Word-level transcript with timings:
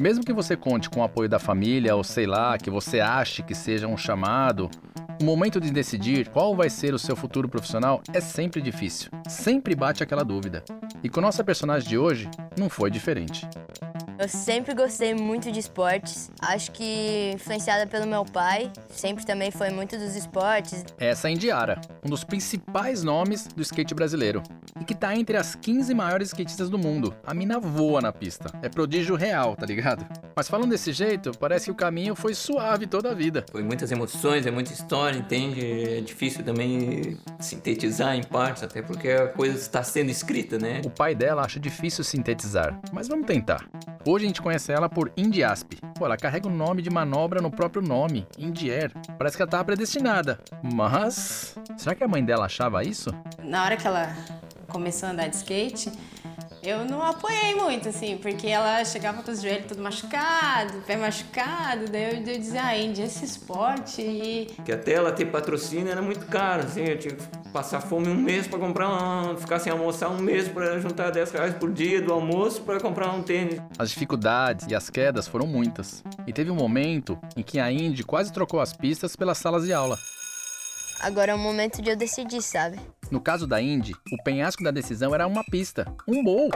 Mesmo 0.00 0.24
que 0.24 0.32
você 0.32 0.56
conte 0.56 0.90
com 0.90 1.00
o 1.00 1.02
apoio 1.02 1.28
da 1.28 1.38
família 1.38 1.96
ou 1.96 2.04
sei 2.04 2.26
lá, 2.26 2.58
que 2.58 2.68
você 2.68 3.00
ache 3.00 3.42
que 3.42 3.54
seja 3.54 3.86
um 3.86 3.96
chamado, 3.96 4.70
o 5.20 5.24
momento 5.24 5.58
de 5.58 5.70
decidir 5.70 6.28
qual 6.28 6.54
vai 6.54 6.68
ser 6.68 6.92
o 6.92 6.98
seu 6.98 7.16
futuro 7.16 7.48
profissional 7.48 8.02
é 8.12 8.20
sempre 8.20 8.60
difícil. 8.60 9.10
Sempre 9.26 9.74
bate 9.74 10.02
aquela 10.02 10.22
dúvida. 10.22 10.62
E 11.02 11.08
com 11.08 11.22
nossa 11.22 11.42
personagem 11.42 11.88
de 11.88 11.96
hoje, 11.96 12.28
não 12.58 12.68
foi 12.68 12.90
diferente. 12.90 13.48
Eu 14.18 14.28
sempre 14.28 14.74
gostei 14.74 15.14
muito 15.14 15.52
de 15.52 15.60
esportes. 15.60 16.30
Acho 16.40 16.72
que 16.72 17.32
influenciada 17.34 17.86
pelo 17.86 18.06
meu 18.06 18.24
pai, 18.24 18.70
sempre 18.90 19.24
também 19.24 19.50
foi 19.50 19.70
muito 19.70 19.96
dos 19.98 20.16
esportes. 20.16 20.84
Essa 20.98 21.28
é 21.28 21.30
a 21.30 21.32
Indiara, 21.32 21.80
um 22.04 22.08
dos 22.08 22.24
principais 22.24 23.02
nomes 23.02 23.46
do 23.46 23.62
skate 23.62 23.94
brasileiro. 23.94 24.42
Que 24.86 24.94
tá 24.94 25.16
entre 25.16 25.36
as 25.36 25.54
15 25.54 25.92
maiores 25.94 26.28
skatistas 26.28 26.70
do 26.70 26.78
mundo. 26.78 27.14
A 27.26 27.34
mina 27.34 27.58
voa 27.58 28.00
na 28.00 28.12
pista. 28.12 28.50
É 28.62 28.68
prodígio 28.68 29.16
real, 29.16 29.56
tá 29.56 29.66
ligado? 29.66 30.06
Mas 30.34 30.48
falando 30.48 30.70
desse 30.70 30.92
jeito, 30.92 31.32
parece 31.38 31.66
que 31.66 31.70
o 31.72 31.74
caminho 31.74 32.14
foi 32.14 32.34
suave 32.34 32.86
toda 32.86 33.10
a 33.10 33.14
vida. 33.14 33.44
Foi 33.50 33.62
muitas 33.62 33.90
emoções, 33.90 34.46
é 34.46 34.50
muita 34.50 34.72
história, 34.72 35.18
entende? 35.18 35.60
É 35.60 36.00
difícil 36.00 36.44
também 36.44 37.18
sintetizar 37.40 38.14
em 38.14 38.22
partes, 38.22 38.62
até 38.62 38.80
porque 38.80 39.08
a 39.08 39.28
coisa 39.28 39.56
está 39.56 39.82
sendo 39.82 40.10
escrita, 40.10 40.58
né? 40.58 40.82
O 40.84 40.90
pai 40.90 41.14
dela 41.14 41.42
acha 41.42 41.58
difícil 41.58 42.04
sintetizar, 42.04 42.80
mas 42.92 43.08
vamos 43.08 43.26
tentar. 43.26 43.68
Hoje 44.08 44.24
a 44.24 44.28
gente 44.28 44.40
conhece 44.40 44.70
ela 44.70 44.88
por 44.88 45.10
Indiasp. 45.16 45.72
Pô, 45.98 46.06
ela 46.06 46.16
carrega 46.16 46.46
o 46.46 46.50
nome 46.50 46.80
de 46.80 46.88
manobra 46.88 47.40
no 47.40 47.50
próprio 47.50 47.82
nome, 47.82 48.24
Indier. 48.38 48.92
Parece 49.18 49.36
que 49.36 49.42
ela 49.42 49.50
tava 49.50 49.64
predestinada. 49.64 50.38
Mas. 50.62 51.56
Será 51.76 51.92
que 51.92 52.04
a 52.04 52.08
mãe 52.08 52.24
dela 52.24 52.44
achava 52.44 52.84
isso? 52.84 53.10
Na 53.42 53.64
hora 53.64 53.76
que 53.76 53.84
ela 53.84 54.14
começou 54.76 55.08
a 55.08 55.12
andar 55.12 55.28
de 55.28 55.36
skate, 55.36 55.90
eu 56.62 56.84
não 56.84 57.02
apoiei 57.02 57.54
muito, 57.54 57.88
assim, 57.88 58.18
porque 58.18 58.46
ela 58.46 58.84
chegava 58.84 59.22
com 59.22 59.30
os 59.30 59.40
joelhos 59.40 59.68
tudo 59.68 59.82
machucado, 59.82 60.74
pé 60.86 60.96
machucado, 60.96 61.86
daí 61.90 62.16
eu, 62.16 62.34
eu 62.34 62.38
dizia, 62.38 62.62
ah, 62.62 62.76
Índia, 62.76 63.04
esse 63.04 63.24
esporte 63.24 64.02
e... 64.02 64.46
Que 64.66 64.72
até 64.72 64.92
ela 64.92 65.12
ter 65.12 65.26
patrocínio 65.26 65.90
era 65.90 66.02
muito 66.02 66.26
caro, 66.26 66.64
assim, 66.64 66.84
eu 66.84 66.98
tinha 66.98 67.14
que 67.14 67.22
passar 67.52 67.80
fome 67.80 68.08
um 68.08 68.14
mês 68.14 68.46
para 68.46 68.58
comprar 68.58 68.90
um, 68.90 69.36
ficar 69.38 69.58
sem 69.60 69.72
almoçar 69.72 70.10
um 70.10 70.18
mês 70.18 70.46
para 70.46 70.78
juntar 70.78 71.10
10 71.10 71.30
reais 71.30 71.54
por 71.54 71.72
dia 71.72 72.02
do 72.02 72.12
almoço 72.12 72.60
para 72.60 72.78
comprar 72.78 73.12
um 73.12 73.22
tênis. 73.22 73.58
As 73.78 73.88
dificuldades 73.88 74.66
e 74.68 74.74
as 74.74 74.90
quedas 74.90 75.26
foram 75.26 75.46
muitas. 75.46 76.04
E 76.26 76.34
teve 76.34 76.50
um 76.50 76.56
momento 76.56 77.18
em 77.34 77.42
que 77.42 77.58
a 77.58 77.72
Indy 77.72 78.02
quase 78.02 78.30
trocou 78.30 78.60
as 78.60 78.74
pistas 78.74 79.16
pelas 79.16 79.38
salas 79.38 79.64
de 79.64 79.72
aula. 79.72 79.96
Agora 81.00 81.32
é 81.32 81.34
o 81.34 81.38
momento 81.38 81.82
de 81.82 81.90
eu 81.90 81.96
decidir, 81.96 82.42
sabe? 82.42 82.78
No 83.10 83.20
caso 83.20 83.46
da 83.46 83.60
Indy, 83.60 83.94
o 84.12 84.22
penhasco 84.22 84.64
da 84.64 84.70
decisão 84.70 85.14
era 85.14 85.26
uma 85.26 85.44
pista, 85.44 85.86
um 86.08 86.24
bowl. 86.24 86.50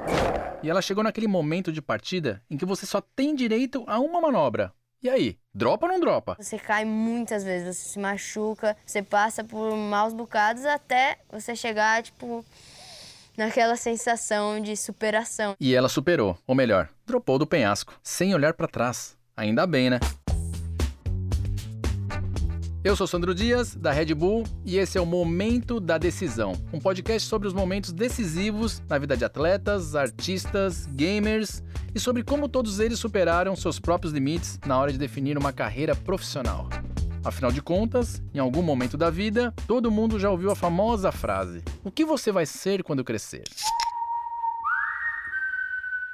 E 0.63 0.69
ela 0.69 0.83
chegou 0.83 1.05
naquele 1.05 1.29
momento 1.29 1.73
de 1.73 1.81
partida 1.81 2.43
em 2.51 2.57
que 2.57 2.65
você 2.65 2.87
só 2.87 3.01
tem 3.01 3.35
direito 3.35 3.85
a 3.87 3.99
uma 4.01 4.21
manobra. 4.21 4.73
E 5.03 5.09
aí, 5.09 5.39
dropa 5.55 5.87
ou 5.87 5.93
não 5.93 6.01
dropa? 6.01 6.37
Você 6.39 6.59
cai 6.59 6.85
muitas 6.85 7.43
vezes, 7.43 7.77
você 7.77 7.89
se 7.91 7.99
machuca, 7.99 8.77
você 8.85 9.03
passa 9.03 9.43
por 9.43 9.75
maus 9.75 10.13
bocados 10.13 10.65
até 10.67 11.19
você 11.31 11.57
chegar, 11.57 12.03
tipo, 12.03 12.45
naquela 13.37 13.77
sensação 13.77 14.61
de 14.61 14.77
superação. 14.77 15.57
E 15.59 15.75
ela 15.75 15.89
superou, 15.89 16.37
ou 16.47 16.55
melhor, 16.55 16.89
dropou 17.07 17.39
do 17.39 17.47
penhasco, 17.47 17.99
sem 18.03 18.35
olhar 18.35 18.53
para 18.53 18.69
trás. 18.69 19.17
Ainda 19.35 19.67
bem, 19.67 19.89
né? 19.89 20.01
Eu 22.83 22.97
sou 22.97 23.07
Sandro 23.07 23.35
Dias, 23.35 23.75
da 23.75 23.93
Red 23.93 24.15
Bull, 24.15 24.43
e 24.65 24.79
esse 24.79 24.97
é 24.97 25.01
o 25.03 25.05
Momento 25.05 25.79
da 25.79 25.99
Decisão, 25.99 26.55
um 26.73 26.79
podcast 26.79 27.29
sobre 27.29 27.47
os 27.47 27.53
momentos 27.53 27.93
decisivos 27.93 28.83
na 28.89 28.97
vida 28.97 29.15
de 29.15 29.23
atletas, 29.23 29.95
artistas, 29.95 30.87
gamers 30.87 31.63
e 31.95 32.01
sobre 32.01 32.25
como 32.25 32.49
todos 32.49 32.81
eles 32.81 32.99
superaram 32.99 33.55
seus 33.55 33.79
próprios 33.79 34.15
limites 34.15 34.59
na 34.65 34.79
hora 34.79 34.91
de 34.91 34.97
definir 34.97 35.37
uma 35.37 35.53
carreira 35.53 35.95
profissional. 35.95 36.71
Afinal 37.23 37.53
de 37.53 37.61
contas, 37.61 38.23
em 38.33 38.39
algum 38.39 38.63
momento 38.63 38.97
da 38.97 39.11
vida, 39.11 39.53
todo 39.67 39.91
mundo 39.91 40.19
já 40.19 40.31
ouviu 40.31 40.51
a 40.51 40.57
famosa 40.57 41.13
frase: 41.13 41.63
O 41.85 41.91
que 41.91 42.03
você 42.03 42.33
vai 42.33 42.47
ser 42.47 42.83
quando 42.83 43.05
crescer? 43.05 43.45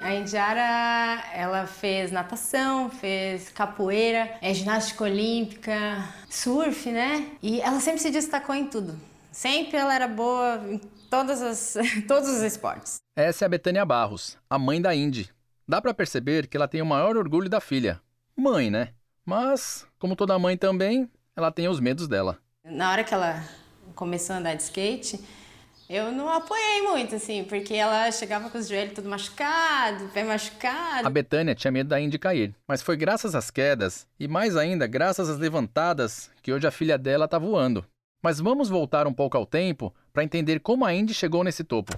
A 0.06 0.14
Indiara, 0.14 1.24
ela 1.34 1.66
fez 1.66 2.12
natação, 2.12 2.88
fez 2.88 3.48
capoeira, 3.48 4.38
é 4.40 4.54
ginástica 4.54 5.02
olímpica, 5.02 5.74
surf, 6.30 6.92
né? 6.92 7.32
E 7.42 7.60
ela 7.60 7.80
sempre 7.80 8.00
se 8.00 8.12
destacou 8.12 8.54
em 8.54 8.68
tudo. 8.68 8.96
Sempre 9.32 9.78
ela 9.78 9.92
era 9.92 10.06
boa 10.06 10.62
em 10.70 10.78
todas 11.10 11.42
as, 11.42 11.74
todos 12.06 12.28
os 12.28 12.40
esportes. 12.42 12.98
Essa 13.16 13.44
é 13.44 13.46
a 13.46 13.48
Betânia 13.48 13.84
Barros, 13.84 14.38
a 14.48 14.56
mãe 14.56 14.80
da 14.80 14.94
Indy. 14.94 15.28
Dá 15.66 15.82
para 15.82 15.92
perceber 15.92 16.46
que 16.46 16.56
ela 16.56 16.68
tem 16.68 16.80
o 16.80 16.86
maior 16.86 17.16
orgulho 17.16 17.50
da 17.50 17.60
filha. 17.60 18.00
Mãe, 18.36 18.70
né? 18.70 18.90
Mas, 19.24 19.88
como 19.98 20.14
toda 20.14 20.38
mãe 20.38 20.56
também, 20.56 21.10
ela 21.34 21.50
tem 21.50 21.66
os 21.66 21.80
medos 21.80 22.06
dela. 22.06 22.38
Na 22.64 22.92
hora 22.92 23.02
que 23.02 23.12
ela 23.12 23.42
começou 23.96 24.36
a 24.36 24.38
andar 24.38 24.54
de 24.54 24.62
skate, 24.62 25.18
eu 25.88 26.10
não 26.10 26.28
apoiei 26.28 26.82
muito, 26.82 27.14
assim, 27.14 27.44
porque 27.44 27.74
ela 27.74 28.10
chegava 28.10 28.50
com 28.50 28.58
os 28.58 28.66
joelhos 28.66 28.94
tudo 28.94 29.08
machucado, 29.08 30.08
pé 30.08 30.24
machucado. 30.24 31.06
A 31.06 31.10
Betânia 31.10 31.54
tinha 31.54 31.70
medo 31.70 31.88
da 31.88 32.00
Indy 32.00 32.18
cair, 32.18 32.54
mas 32.66 32.82
foi 32.82 32.96
graças 32.96 33.34
às 33.36 33.50
quedas 33.50 34.06
e 34.18 34.26
mais 34.26 34.56
ainda 34.56 34.86
graças 34.86 35.28
às 35.28 35.38
levantadas 35.38 36.28
que 36.42 36.52
hoje 36.52 36.66
a 36.66 36.72
filha 36.72 36.98
dela 36.98 37.28
tá 37.28 37.38
voando. 37.38 37.84
Mas 38.20 38.40
vamos 38.40 38.68
voltar 38.68 39.06
um 39.06 39.12
pouco 39.12 39.36
ao 39.36 39.46
tempo 39.46 39.94
para 40.12 40.24
entender 40.24 40.58
como 40.58 40.84
a 40.84 40.92
Indy 40.92 41.14
chegou 41.14 41.44
nesse 41.44 41.62
topo. 41.62 41.92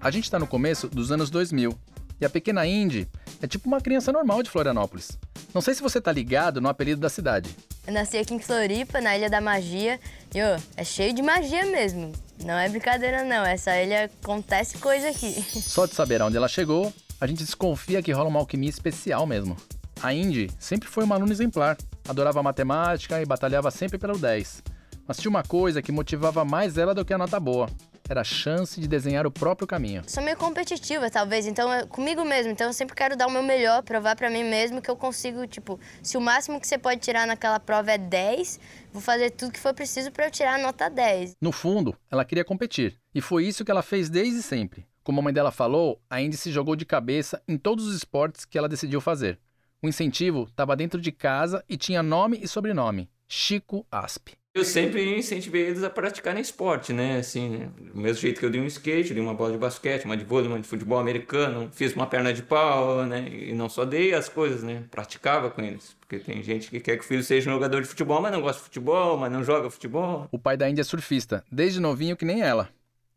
A 0.00 0.10
gente 0.12 0.24
está 0.24 0.38
no 0.38 0.46
começo 0.46 0.86
dos 0.86 1.10
anos 1.10 1.28
2000 1.28 1.76
e 2.20 2.24
a 2.24 2.30
pequena 2.30 2.64
Indy 2.64 3.08
é 3.42 3.48
tipo 3.48 3.66
uma 3.66 3.80
criança 3.80 4.12
normal 4.12 4.44
de 4.44 4.50
Florianópolis. 4.50 5.18
Não 5.52 5.60
sei 5.60 5.74
se 5.74 5.82
você 5.82 6.00
tá 6.00 6.12
ligado 6.12 6.60
no 6.60 6.68
apelido 6.68 7.00
da 7.00 7.08
cidade. 7.08 7.56
Eu 7.88 7.94
nasci 7.94 8.18
aqui 8.18 8.34
em 8.34 8.38
Floripa, 8.38 9.00
na 9.00 9.16
Ilha 9.16 9.30
da 9.30 9.40
Magia, 9.40 9.98
e 10.34 10.42
ô, 10.42 10.60
é 10.76 10.84
cheio 10.84 11.14
de 11.14 11.22
magia 11.22 11.64
mesmo. 11.64 12.12
Não 12.44 12.52
é 12.52 12.68
brincadeira 12.68 13.24
não, 13.24 13.42
essa 13.46 13.74
ilha 13.80 14.10
acontece 14.22 14.76
coisa 14.76 15.08
aqui. 15.08 15.42
Só 15.58 15.86
de 15.86 15.94
saber 15.94 16.20
aonde 16.20 16.36
ela 16.36 16.48
chegou, 16.48 16.92
a 17.18 17.26
gente 17.26 17.42
desconfia 17.42 18.02
que 18.02 18.12
rola 18.12 18.28
uma 18.28 18.40
alquimia 18.40 18.68
especial 18.68 19.26
mesmo. 19.26 19.56
A 20.02 20.12
Indy 20.12 20.50
sempre 20.58 20.86
foi 20.86 21.02
uma 21.02 21.14
aluna 21.14 21.32
exemplar, 21.32 21.78
adorava 22.06 22.42
matemática 22.42 23.22
e 23.22 23.24
batalhava 23.24 23.70
sempre 23.70 23.96
pelo 23.96 24.18
10. 24.18 24.62
Mas 25.06 25.16
tinha 25.16 25.30
uma 25.30 25.42
coisa 25.42 25.80
que 25.80 25.90
motivava 25.90 26.44
mais 26.44 26.76
ela 26.76 26.94
do 26.94 27.06
que 27.06 27.14
a 27.14 27.18
nota 27.18 27.40
boa 27.40 27.70
era 28.08 28.22
a 28.22 28.24
chance 28.24 28.80
de 28.80 28.88
desenhar 28.88 29.26
o 29.26 29.30
próprio 29.30 29.66
caminho. 29.66 30.02
Sou 30.06 30.22
meio 30.22 30.36
competitiva, 30.36 31.10
talvez, 31.10 31.46
então 31.46 31.72
é 31.72 31.86
comigo 31.86 32.24
mesmo. 32.24 32.52
Então 32.52 32.68
eu 32.68 32.72
sempre 32.72 32.94
quero 32.94 33.16
dar 33.16 33.26
o 33.26 33.30
meu 33.30 33.42
melhor, 33.42 33.82
provar 33.82 34.16
para 34.16 34.30
mim 34.30 34.44
mesmo 34.44 34.80
que 34.80 34.90
eu 34.90 34.96
consigo, 34.96 35.46
tipo, 35.46 35.78
se 36.02 36.16
o 36.16 36.20
máximo 36.20 36.60
que 36.60 36.66
você 36.66 36.78
pode 36.78 37.00
tirar 37.00 37.26
naquela 37.26 37.60
prova 37.60 37.92
é 37.92 37.98
10, 37.98 38.58
vou 38.92 39.02
fazer 39.02 39.30
tudo 39.30 39.52
que 39.52 39.60
for 39.60 39.74
preciso 39.74 40.10
para 40.10 40.26
eu 40.26 40.30
tirar 40.30 40.54
a 40.54 40.58
nota 40.58 40.88
10. 40.88 41.36
No 41.40 41.52
fundo, 41.52 41.94
ela 42.10 42.24
queria 42.24 42.44
competir, 42.44 42.96
e 43.14 43.20
foi 43.20 43.44
isso 43.44 43.64
que 43.64 43.70
ela 43.70 43.82
fez 43.82 44.08
desde 44.08 44.42
sempre. 44.42 44.86
Como 45.02 45.20
a 45.20 45.22
mãe 45.22 45.32
dela 45.32 45.50
falou, 45.50 46.00
a 46.08 46.20
Indy 46.20 46.36
se 46.36 46.50
jogou 46.50 46.76
de 46.76 46.84
cabeça 46.84 47.42
em 47.48 47.56
todos 47.56 47.86
os 47.86 47.94
esportes 47.94 48.44
que 48.44 48.58
ela 48.58 48.68
decidiu 48.68 49.00
fazer. 49.00 49.38
O 49.82 49.88
incentivo 49.88 50.44
estava 50.50 50.76
dentro 50.76 51.00
de 51.00 51.12
casa 51.12 51.64
e 51.68 51.76
tinha 51.76 52.02
nome 52.02 52.40
e 52.42 52.48
sobrenome: 52.48 53.08
Chico 53.26 53.86
Asp. 53.90 54.30
Eu 54.58 54.64
sempre 54.64 55.16
incentivei 55.16 55.66
eles 55.66 55.84
a 55.84 55.88
praticarem 55.88 56.42
esporte, 56.42 56.92
né? 56.92 57.18
Assim, 57.18 57.48
né? 57.48 57.68
do 57.78 58.00
mesmo 58.00 58.20
jeito 58.20 58.40
que 58.40 58.44
eu 58.44 58.50
dei 58.50 58.60
um 58.60 58.66
skate, 58.66 59.14
dei 59.14 59.22
uma 59.22 59.32
bola 59.32 59.52
de 59.52 59.58
basquete, 59.58 60.04
uma 60.04 60.16
de 60.16 60.24
vôlei, 60.24 60.48
uma 60.48 60.58
de 60.58 60.66
futebol 60.66 60.98
americano, 60.98 61.70
fiz 61.72 61.94
uma 61.94 62.08
perna 62.08 62.32
de 62.32 62.42
pau, 62.42 63.06
né? 63.06 63.28
E 63.30 63.52
não 63.54 63.68
só 63.68 63.84
dei 63.84 64.12
as 64.14 64.28
coisas, 64.28 64.64
né? 64.64 64.82
Praticava 64.90 65.48
com 65.48 65.62
eles. 65.62 65.96
Porque 66.00 66.18
tem 66.18 66.42
gente 66.42 66.70
que 66.70 66.80
quer 66.80 66.96
que 66.96 67.04
o 67.04 67.06
filho 67.06 67.22
seja 67.22 67.48
um 67.48 67.52
jogador 67.52 67.80
de 67.82 67.86
futebol, 67.86 68.20
mas 68.20 68.32
não 68.32 68.40
gosta 68.40 68.58
de 68.58 68.64
futebol, 68.64 69.16
mas 69.16 69.30
não 69.30 69.44
joga 69.44 69.70
futebol. 69.70 70.26
O 70.32 70.38
pai 70.40 70.56
da 70.56 70.68
Índia 70.68 70.80
é 70.82 70.84
surfista, 70.84 71.44
desde 71.52 71.78
novinho 71.78 72.16
que 72.16 72.24
nem 72.24 72.42
ela. 72.42 72.68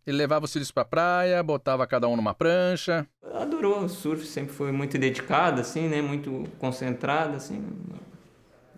Ele 0.06 0.18
levava 0.18 0.46
os 0.46 0.54
filhos 0.54 0.72
pra 0.72 0.86
praia, 0.86 1.42
botava 1.42 1.88
cada 1.88 2.08
um 2.08 2.16
numa 2.16 2.36
prancha. 2.36 3.08
Adorou 3.34 3.84
o 3.84 3.90
surf, 3.90 4.28
sempre 4.28 4.54
foi 4.54 4.72
muito 4.72 4.96
dedicado, 5.00 5.62
assim, 5.62 5.88
né? 5.88 6.04
Muito 6.04 6.44
concentrado, 6.60 7.36
assim. 7.36 7.64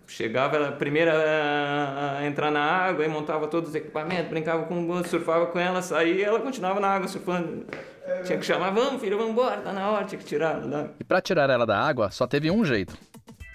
Chegava 0.06 0.56
ela 0.56 0.72
primeira 0.72 1.12
a 2.18 2.26
entrar 2.26 2.50
na 2.50 2.60
água, 2.60 3.04
e 3.04 3.08
montava 3.08 3.46
todos 3.46 3.70
os 3.70 3.74
equipamentos, 3.74 4.28
brincava 4.28 4.64
com 4.64 4.88
o 4.88 5.04
surfava 5.04 5.46
com 5.46 5.58
ela, 5.58 5.80
saía 5.82 6.14
e 6.14 6.22
ela 6.22 6.40
continuava 6.40 6.78
na 6.78 6.88
água 6.88 7.08
surfando. 7.08 7.66
Tinha 8.24 8.38
que 8.38 8.44
chamar, 8.44 8.70
vamos 8.70 9.00
filho, 9.00 9.16
vamos 9.16 9.32
embora, 9.32 9.60
tá 9.60 9.72
na 9.72 9.90
hora, 9.90 10.04
tinha 10.04 10.18
que 10.18 10.24
tirar. 10.24 10.60
E 11.00 11.04
para 11.04 11.20
tirar 11.20 11.48
ela 11.48 11.66
da 11.66 11.78
água, 11.78 12.10
só 12.10 12.26
teve 12.26 12.50
um 12.50 12.64
jeito. 12.64 12.96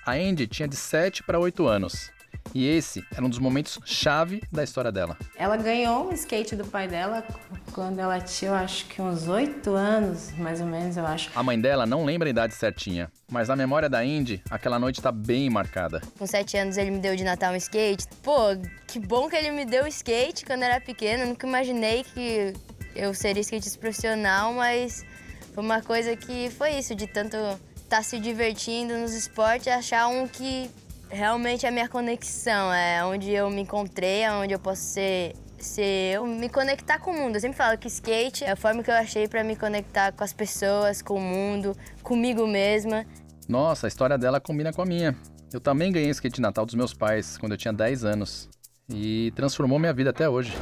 A 0.06 0.14
Andy 0.14 0.48
tinha 0.48 0.68
de 0.68 0.76
7 0.76 1.24
para 1.24 1.40
8 1.40 1.68
anos. 1.68 2.12
E 2.54 2.68
esse 2.68 3.04
era 3.12 3.24
um 3.24 3.30
dos 3.30 3.40
momentos 3.40 3.80
chave 3.86 4.42
da 4.52 4.64
história 4.64 4.92
dela. 4.92 5.18
Ela 5.36 5.58
ganhou 5.58 6.10
o 6.10 6.14
skate 6.14 6.56
do 6.56 6.66
pai 6.66 6.88
dela 6.88 7.24
quando 7.72 8.00
ela 8.00 8.20
tinha, 8.20 8.52
eu 8.52 8.56
acho 8.56 8.86
que 8.88 9.02
uns 9.02 9.28
oito 9.28 9.72
anos, 9.72 10.32
mais 10.38 10.60
ou 10.60 10.68
menos, 10.68 10.98
eu 10.98 11.06
acho. 11.06 11.30
A 11.36 11.44
mãe 11.44 11.60
dela 11.60 11.86
não 11.86 12.04
lembra 12.04 12.28
a 12.28 12.32
idade 12.32 12.54
certinha, 12.54 13.12
mas 13.32 13.48
na 13.48 13.56
memória 13.56 13.88
da 13.88 14.04
Indy, 14.04 14.42
aquela 14.50 14.80
noite 14.80 15.02
tá 15.02 15.12
bem 15.12 15.50
marcada. 15.50 16.02
Com 16.18 16.26
sete 16.26 16.58
anos 16.58 16.78
ele 16.78 16.92
me 16.92 17.00
deu 17.00 17.16
de 17.16 17.24
Natal 17.24 17.54
um 17.54 17.56
skate. 17.56 18.06
Pô, 18.24 18.40
que 18.88 19.00
bom 19.00 19.30
que 19.30 19.36
ele 19.36 19.52
me 19.52 19.66
deu 19.66 19.86
o 19.86 19.88
skate 19.88 20.46
quando 20.46 20.64
era 20.64 20.82
pequena. 20.82 21.26
Nunca 21.26 21.48
imaginei 21.48 22.04
que 22.04 22.54
eu 22.96 23.14
seria 23.14 23.42
skatista 23.42 23.80
profissional, 23.80 24.54
mas 24.54 25.06
foi 25.54 25.64
uma 25.64 25.82
coisa 25.82 26.16
que 26.16 26.50
foi 26.50 26.72
isso, 26.72 26.96
de 26.96 27.08
tanto 27.08 27.38
estar 27.38 27.98
tá 27.98 28.04
se 28.04 28.20
divertindo 28.20 28.98
nos 28.98 29.14
esportes, 29.14 29.68
achar 29.68 30.08
um 30.08 30.28
que 30.28 30.70
realmente 31.10 31.66
é 31.66 31.70
a 31.70 31.72
minha 31.72 31.90
conexão, 31.90 32.74
é 32.74 33.04
onde 33.04 33.32
eu 33.32 33.50
me 33.50 33.62
encontrei, 33.62 34.22
é 34.24 34.32
onde 34.32 34.54
eu 34.54 34.60
posso 34.60 34.82
ser 34.82 35.34
ser 35.64 36.16
eu 36.16 36.26
me 36.26 36.48
conectar 36.50 37.00
com 37.00 37.12
o 37.12 37.14
mundo. 37.14 37.36
Eu 37.36 37.42
sempre 37.42 37.58
falo 37.58 37.78
que 37.78 37.88
skate 37.88 38.46
é 38.46 38.52
a 38.52 38.56
forma 38.56 38.82
que 38.82 38.90
eu 38.90 38.96
achei 38.96 39.28
para 39.28 39.44
me 39.44 39.56
conectar 39.56 40.12
com 40.12 40.24
as 40.24 40.34
pessoas, 40.34 41.02
com 41.02 41.16
o 41.16 41.22
mundo, 41.22 41.76
comigo 42.02 42.48
mesma. 42.48 43.06
Nossa, 43.48 43.88
a 43.88 43.90
história 43.90 44.18
dela 44.18 44.40
combina 44.40 44.72
com 44.72 44.82
a 44.82 44.86
minha. 44.86 45.18
Eu 45.52 45.60
também 45.60 45.92
ganhei 45.92 46.10
skate 46.12 46.40
natal 46.40 46.66
dos 46.66 46.76
meus 46.76 46.94
pais 46.94 47.38
quando 47.38 47.54
eu 47.54 47.58
tinha 47.58 47.74
10 47.74 48.06
anos 48.06 48.50
e 48.90 49.32
transformou 49.36 49.80
minha 49.80 49.94
vida 49.94 50.12
até 50.12 50.30
hoje. 50.30 50.54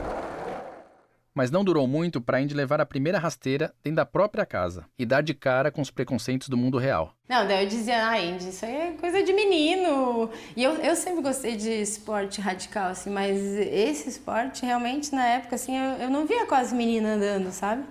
Mas 1.38 1.52
não 1.52 1.64
durou 1.64 1.86
muito 1.86 2.20
para 2.20 2.42
Indy 2.42 2.56
levar 2.56 2.82
a 2.82 2.86
primeira 2.86 3.20
rasteira 3.20 3.72
dentro 3.84 3.98
da 3.98 4.06
própria 4.08 4.44
casa 4.44 4.86
e 4.98 5.06
dar 5.06 5.22
de 5.22 5.36
cara 5.36 5.70
com 5.70 5.84
os 5.84 5.92
preconceitos 5.92 6.50
do 6.50 6.58
mundo 6.58 6.80
real. 6.80 7.14
Não, 7.30 7.48
daí 7.48 7.64
eu 7.64 7.70
dizia, 7.70 8.08
ah, 8.10 8.20
Indy, 8.20 8.50
isso 8.50 8.66
aí 8.66 8.76
é 8.76 8.92
coisa 9.00 9.22
de 9.22 9.32
menino. 9.32 10.32
E 10.56 10.64
eu, 10.64 10.72
eu 10.78 10.96
sempre 10.96 11.22
gostei 11.22 11.56
de 11.56 11.70
esporte 11.70 12.42
radical, 12.42 12.90
assim, 12.90 13.12
mas 13.12 13.38
esse 13.38 14.10
esporte 14.10 14.66
realmente 14.66 15.14
na 15.14 15.28
época, 15.28 15.54
assim, 15.54 15.78
eu, 15.78 16.06
eu 16.06 16.10
não 16.10 16.26
via 16.26 16.48
quase 16.48 16.74
menina 16.74 17.14
andando, 17.14 17.52
sabe? 17.52 17.84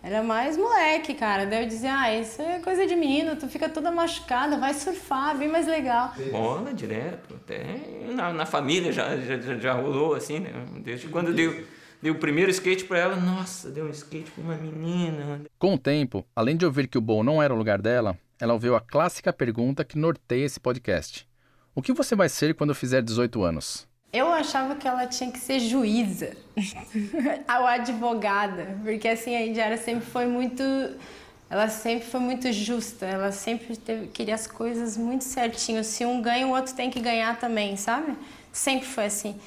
Era 0.00 0.22
mais 0.22 0.56
moleque, 0.56 1.12
cara. 1.14 1.44
Daí 1.44 1.64
eu 1.64 1.68
dizia, 1.68 1.92
ah, 1.92 2.16
isso 2.16 2.40
é 2.40 2.60
coisa 2.60 2.86
de 2.86 2.94
menino, 2.94 3.34
tu 3.34 3.48
fica 3.48 3.68
toda 3.68 3.90
machucada, 3.90 4.58
vai 4.58 4.74
surfar, 4.74 5.36
bem 5.36 5.48
mais 5.48 5.66
legal. 5.66 6.12
Bola 6.30 6.72
direto, 6.72 7.34
até 7.34 7.64
na, 8.14 8.32
na 8.32 8.46
família 8.46 8.92
já, 8.92 9.16
já, 9.16 9.58
já 9.58 9.72
rolou 9.72 10.14
assim, 10.14 10.38
né? 10.38 10.50
Desde 10.84 11.08
quando 11.08 11.34
deu, 11.34 11.64
deu 12.02 12.14
o 12.14 12.18
primeiro 12.18 12.50
skate 12.50 12.84
para 12.84 12.98
ela, 12.98 13.16
nossa, 13.16 13.70
deu 13.70 13.86
um 13.86 13.90
skate 13.90 14.30
pra 14.32 14.42
uma 14.42 14.56
menina. 14.56 15.40
Com 15.58 15.74
o 15.74 15.78
tempo, 15.78 16.26
além 16.34 16.56
de 16.56 16.66
ouvir 16.66 16.88
que 16.88 16.98
o 16.98 17.00
bom 17.00 17.22
não 17.22 17.40
era 17.40 17.54
o 17.54 17.56
lugar 17.56 17.80
dela, 17.80 18.18
ela 18.40 18.52
ouviu 18.52 18.74
a 18.74 18.80
clássica 18.80 19.32
pergunta 19.32 19.84
que 19.84 19.96
norteia 19.96 20.44
esse 20.44 20.58
podcast. 20.58 21.28
O 21.74 21.80
que 21.80 21.92
você 21.92 22.16
vai 22.16 22.28
ser 22.28 22.54
quando 22.54 22.74
fizer 22.74 23.00
18 23.00 23.42
anos? 23.44 23.86
Eu 24.12 24.30
achava 24.30 24.74
que 24.74 24.86
ela 24.86 25.06
tinha 25.06 25.30
que 25.30 25.38
ser 25.38 25.60
juíza 25.60 26.36
ou 27.48 27.66
advogada, 27.66 28.76
porque 28.82 29.08
assim 29.08 29.34
a 29.34 29.46
Indiara 29.46 29.78
sempre 29.78 30.04
foi 30.04 30.26
muito, 30.26 30.62
ela 31.48 31.68
sempre 31.68 32.06
foi 32.06 32.20
muito 32.20 32.52
justa, 32.52 33.06
ela 33.06 33.32
sempre 33.32 33.74
teve, 33.74 34.08
queria 34.08 34.34
as 34.34 34.46
coisas 34.46 34.98
muito 34.98 35.24
certinho. 35.24 35.82
Se 35.82 36.04
um 36.04 36.20
ganha, 36.20 36.46
o 36.46 36.50
outro 36.50 36.74
tem 36.74 36.90
que 36.90 37.00
ganhar 37.00 37.38
também, 37.38 37.76
sabe? 37.78 38.14
Sempre 38.52 38.86
foi 38.86 39.06
assim, 39.06 39.40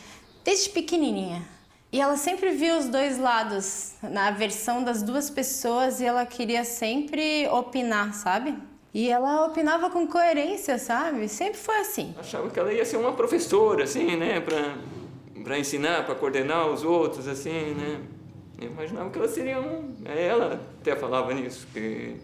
desde 0.44 0.70
pequenininha. 0.70 1.44
E 1.92 2.02
ela 2.02 2.18
sempre 2.18 2.52
viu 2.52 2.78
os 2.78 2.90
dois 2.90 3.18
lados, 3.18 3.94
na 4.02 4.32
versão 4.32 4.84
das 4.84 5.02
duas 5.02 5.30
pessoas, 5.30 6.02
e 6.02 6.06
ela 6.06 6.26
queria 6.26 6.66
sempre 6.66 7.48
opinar, 7.48 8.14
sabe? 8.14 8.56
E 8.94 9.10
ela 9.10 9.46
opinava 9.46 9.90
com 9.90 10.08
coerência, 10.08 10.78
sabe? 10.78 11.28
Sempre 11.28 11.58
foi 11.58 11.80
assim. 11.80 12.14
Achava 12.18 12.50
que 12.50 12.60
ela 12.60 12.74
ia 12.74 12.86
ser 12.86 12.98
uma 12.98 13.14
professora, 13.14 13.84
assim, 13.84 14.16
né? 14.16 14.40
Pra, 14.40 14.76
pra 15.44 15.60
ensinar, 15.60 16.06
pra 16.06 16.16
coordenar 16.16 16.68
os 16.68 16.84
outros, 16.84 17.28
assim, 17.28 17.74
né? 17.76 18.02
Eu 18.60 18.72
imaginava 18.72 19.10
que 19.10 19.18
ela 19.18 19.28
seria 19.28 19.60
um... 19.60 19.96
Ela 20.06 20.62
até 20.80 20.96
falava 20.96 21.34
nisso, 21.34 21.68
que 21.74 22.16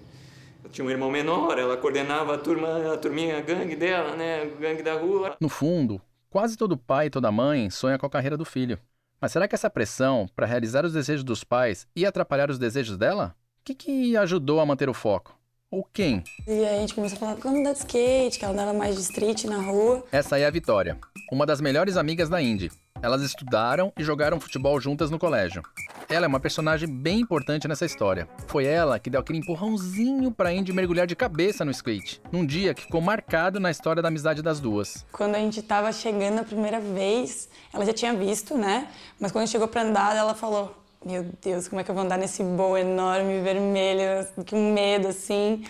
eu 0.64 0.70
tinha 0.70 0.86
um 0.86 0.90
irmão 0.90 1.12
menor, 1.12 1.60
ela 1.60 1.76
coordenava 1.76 2.36
a 2.36 2.38
turma, 2.38 2.94
a 2.94 2.98
turminha, 2.98 3.38
a 3.38 3.42
gangue 3.42 3.76
dela, 3.76 4.16
né? 4.16 4.44
A 4.44 4.46
gangue 4.46 4.82
da 4.82 4.94
rua. 4.94 5.36
No 5.42 5.50
fundo, 5.50 6.02
quase 6.30 6.56
todo 6.56 6.78
pai 6.78 7.08
e 7.08 7.10
toda 7.10 7.32
mãe 7.32 7.70
sonha 7.70 7.98
com 7.98 8.06
a 8.06 8.10
carreira 8.10 8.38
do 8.38 8.46
filho. 8.46 8.80
Mas 9.22 9.34
será 9.34 9.48
que 9.48 9.54
essa 9.54 9.70
pressão 9.70 10.28
para 10.36 10.48
realizar 10.48 10.84
os 10.84 10.94
desejos 10.94 11.24
dos 11.24 11.44
pais 11.44 11.86
ia 11.96 12.10
atrapalhar 12.10 12.50
os 12.50 12.58
desejos 12.58 12.98
dela? 12.98 13.36
O 13.62 13.64
que, 13.64 13.76
que 13.76 14.18
ajudou 14.18 14.60
a 14.60 14.66
manter 14.66 14.90
o 14.90 14.96
foco? 14.96 15.38
Ou 15.70 15.88
quem? 15.94 16.24
E 16.48 16.52
aí 16.52 16.78
a 16.78 16.80
gente 16.80 16.96
começou 16.96 17.18
a 17.18 17.20
falar 17.20 17.36
quando 17.36 17.60
andar 17.60 17.74
de 17.74 17.78
skate, 17.78 18.40
que 18.40 18.44
ela 18.44 18.54
andava 18.56 18.74
mais 18.74 18.96
de 18.96 19.02
street 19.02 19.44
na 19.44 19.62
rua. 19.62 20.04
Essa 20.12 20.38
aí 20.38 20.42
é 20.42 20.48
a 20.48 20.50
Vitória, 20.50 20.98
uma 21.32 21.46
das 21.46 21.62
melhores 21.62 21.98
amigas 21.98 22.30
da 22.30 22.42
Indy. 22.42 22.72
Elas 23.04 23.24
estudaram 23.24 23.92
e 23.98 24.04
jogaram 24.04 24.40
futebol 24.40 24.80
juntas 24.80 25.10
no 25.10 25.18
colégio. 25.18 25.64
Ela 26.08 26.26
é 26.26 26.28
uma 26.28 26.40
personagem 26.40 26.88
bem 26.88 27.20
importante 27.22 27.68
nessa 27.68 27.84
história. 27.84 28.28
Foi 28.46 28.66
ela 28.66 29.00
que 29.00 29.10
deu 29.10 29.20
aquele 29.20 29.40
empurrãozinho 29.40 30.32
pra 30.32 30.54
Indy 30.54 30.72
mergulhar 30.72 31.08
de 31.08 31.16
cabeça 31.16 31.66
no 31.66 31.72
skate, 31.72 32.22
num 32.32 32.46
dia 32.46 32.76
que 32.76 32.84
ficou 32.84 33.02
marcado 33.02 33.60
na 33.60 33.72
história 33.72 34.04
da 34.04 34.10
amizade 34.10 34.44
das 34.44 34.60
duas. 34.60 35.04
Quando 35.12 35.34
a 35.34 35.40
gente 35.40 35.64
tava 35.64 35.92
chegando 35.92 36.40
a 36.40 36.44
primeira 36.44 36.80
vez, 36.80 37.50
ela 37.74 37.84
já 37.86 37.94
tinha 37.94 38.14
visto, 38.14 38.56
né? 38.56 38.88
Mas 39.20 39.32
quando 39.32 39.48
chegou 39.48 39.68
pra 39.68 39.82
andar, 39.82 40.16
ela 40.16 40.36
falou: 40.36 40.76
meu 41.04 41.26
Deus, 41.44 41.68
como 41.68 41.82
é 41.82 41.84
que 41.84 41.90
eu 41.90 41.96
vou 41.96 42.04
andar 42.04 42.20
nesse 42.20 42.44
bowl 42.44 42.78
enorme, 42.78 43.42
vermelho, 43.42 44.28
com 44.48 44.74
medo, 44.74 45.08
assim. 45.08 45.66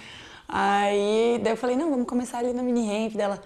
Aí, 0.50 1.40
daí 1.42 1.54
eu 1.54 1.58
falei, 1.58 1.78
não, 1.78 1.90
vamos 1.90 2.06
começar 2.06 2.40
ali 2.40 2.52
na 2.52 2.62
mini 2.62 2.86
ramp 2.86 3.16
dela. 3.16 3.42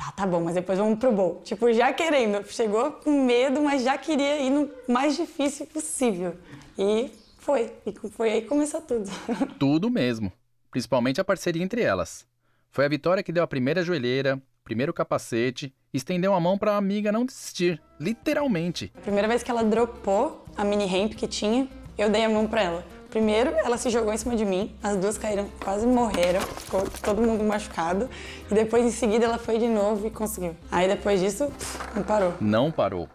Tá, 0.00 0.10
tá 0.12 0.26
bom, 0.26 0.40
mas 0.40 0.54
depois 0.54 0.78
vamos 0.78 0.98
pro 0.98 1.12
bowl. 1.12 1.42
Tipo, 1.44 1.70
já 1.74 1.92
querendo. 1.92 2.42
Chegou 2.50 2.90
com 2.90 3.26
medo, 3.26 3.60
mas 3.60 3.82
já 3.82 3.98
queria 3.98 4.40
ir 4.40 4.48
no 4.48 4.70
mais 4.88 5.14
difícil 5.14 5.66
possível. 5.66 6.34
E 6.78 7.10
foi. 7.36 7.70
E 7.84 7.92
foi 8.08 8.30
aí 8.30 8.40
que 8.40 8.48
começou 8.48 8.80
tudo. 8.80 9.10
Tudo 9.60 9.90
mesmo. 9.90 10.32
Principalmente 10.70 11.20
a 11.20 11.24
parceria 11.24 11.62
entre 11.62 11.82
elas. 11.82 12.26
Foi 12.70 12.86
a 12.86 12.88
Vitória 12.88 13.22
que 13.22 13.30
deu 13.30 13.42
a 13.42 13.46
primeira 13.46 13.82
joelheira, 13.82 14.40
primeiro 14.64 14.94
capacete 14.94 15.74
estendeu 15.92 16.32
a 16.32 16.40
mão 16.40 16.56
para 16.56 16.72
a 16.72 16.76
amiga 16.76 17.10
não 17.10 17.26
desistir, 17.26 17.82
literalmente. 17.98 18.92
A 18.96 19.00
primeira 19.00 19.28
vez 19.28 19.42
que 19.42 19.50
ela 19.50 19.64
dropou 19.64 20.44
a 20.56 20.64
mini 20.64 20.86
ramp 20.86 21.14
que 21.14 21.26
tinha, 21.26 21.68
eu 21.98 22.08
dei 22.08 22.24
a 22.24 22.28
mão 22.28 22.46
para 22.46 22.62
ela. 22.62 22.99
Primeiro, 23.10 23.50
ela 23.50 23.76
se 23.76 23.90
jogou 23.90 24.12
em 24.12 24.16
cima 24.16 24.36
de 24.36 24.44
mim, 24.44 24.74
as 24.82 24.96
duas 24.96 25.18
caíram, 25.18 25.50
quase 25.62 25.86
morreram, 25.86 26.40
ficou 26.40 26.88
todo 27.02 27.20
mundo 27.20 27.42
machucado. 27.42 28.08
E 28.50 28.54
depois, 28.54 28.84
em 28.84 28.90
seguida, 28.90 29.24
ela 29.24 29.38
foi 29.38 29.58
de 29.58 29.66
novo 29.66 30.06
e 30.06 30.10
conseguiu. 30.10 30.56
Aí, 30.70 30.88
depois 30.88 31.20
disso, 31.20 31.52
não 31.94 32.02
parou. 32.02 32.34
Não 32.40 32.70
parou. 32.70 33.08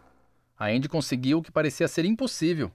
A 0.58 0.68
Andy 0.68 0.90
conseguiu 0.90 1.40
o 1.40 1.42
que 1.42 1.52
parecia 1.52 1.88
ser 1.88 2.06
impossível 2.06 2.72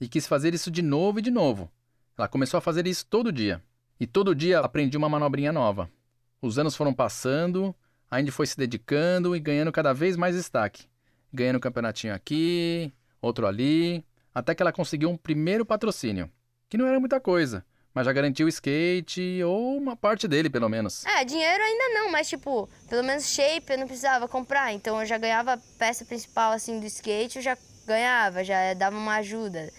e 0.00 0.08
quis 0.08 0.26
fazer 0.26 0.54
isso 0.54 0.70
de 0.70 0.82
novo 0.82 1.18
e 1.18 1.22
de 1.22 1.30
novo. 1.30 1.70
Ela 2.16 2.28
começou 2.28 2.58
a 2.58 2.60
fazer 2.60 2.86
isso 2.86 3.06
todo 3.06 3.30
dia. 3.30 3.62
E 4.00 4.06
todo 4.06 4.34
dia 4.34 4.60
aprendi 4.60 4.96
uma 4.96 5.08
manobrinha 5.08 5.52
nova. 5.52 5.88
Os 6.40 6.58
anos 6.58 6.74
foram 6.74 6.92
passando 6.92 7.74
a 8.12 8.20
Indy 8.20 8.30
foi 8.30 8.46
se 8.46 8.58
dedicando 8.58 9.34
e 9.34 9.40
ganhando 9.40 9.72
cada 9.72 9.94
vez 9.94 10.18
mais 10.18 10.36
destaque. 10.36 10.84
Ganhando 11.32 11.56
um 11.56 11.60
campeonatinho 11.60 12.14
aqui, 12.14 12.92
outro 13.22 13.46
ali, 13.46 14.04
até 14.34 14.54
que 14.54 14.62
ela 14.62 14.70
conseguiu 14.70 15.08
um 15.08 15.16
primeiro 15.16 15.64
patrocínio, 15.64 16.30
que 16.72 16.78
não 16.78 16.86
era 16.86 16.98
muita 16.98 17.20
coisa, 17.20 17.62
mas 17.92 18.06
já 18.06 18.14
garantiu 18.14 18.46
o 18.46 18.48
skate, 18.48 19.42
ou 19.44 19.76
uma 19.76 19.94
parte 19.94 20.26
dele, 20.26 20.48
pelo 20.48 20.70
menos. 20.70 21.04
É, 21.04 21.22
dinheiro 21.22 21.62
ainda 21.62 22.00
não, 22.00 22.10
mas 22.10 22.30
tipo, 22.30 22.66
pelo 22.88 23.04
menos 23.04 23.28
shape 23.28 23.74
eu 23.74 23.76
não 23.76 23.86
precisava 23.86 24.26
comprar, 24.26 24.72
então 24.72 24.98
eu 24.98 25.04
já 25.04 25.18
ganhava 25.18 25.52
a 25.52 25.58
peça 25.78 26.02
principal 26.06 26.50
assim 26.52 26.80
do 26.80 26.86
skate, 26.86 27.36
eu 27.36 27.42
já 27.42 27.58
ganhava, 27.86 28.42
já 28.42 28.72
dava 28.72 28.96
uma 28.96 29.16
ajuda. 29.16 29.70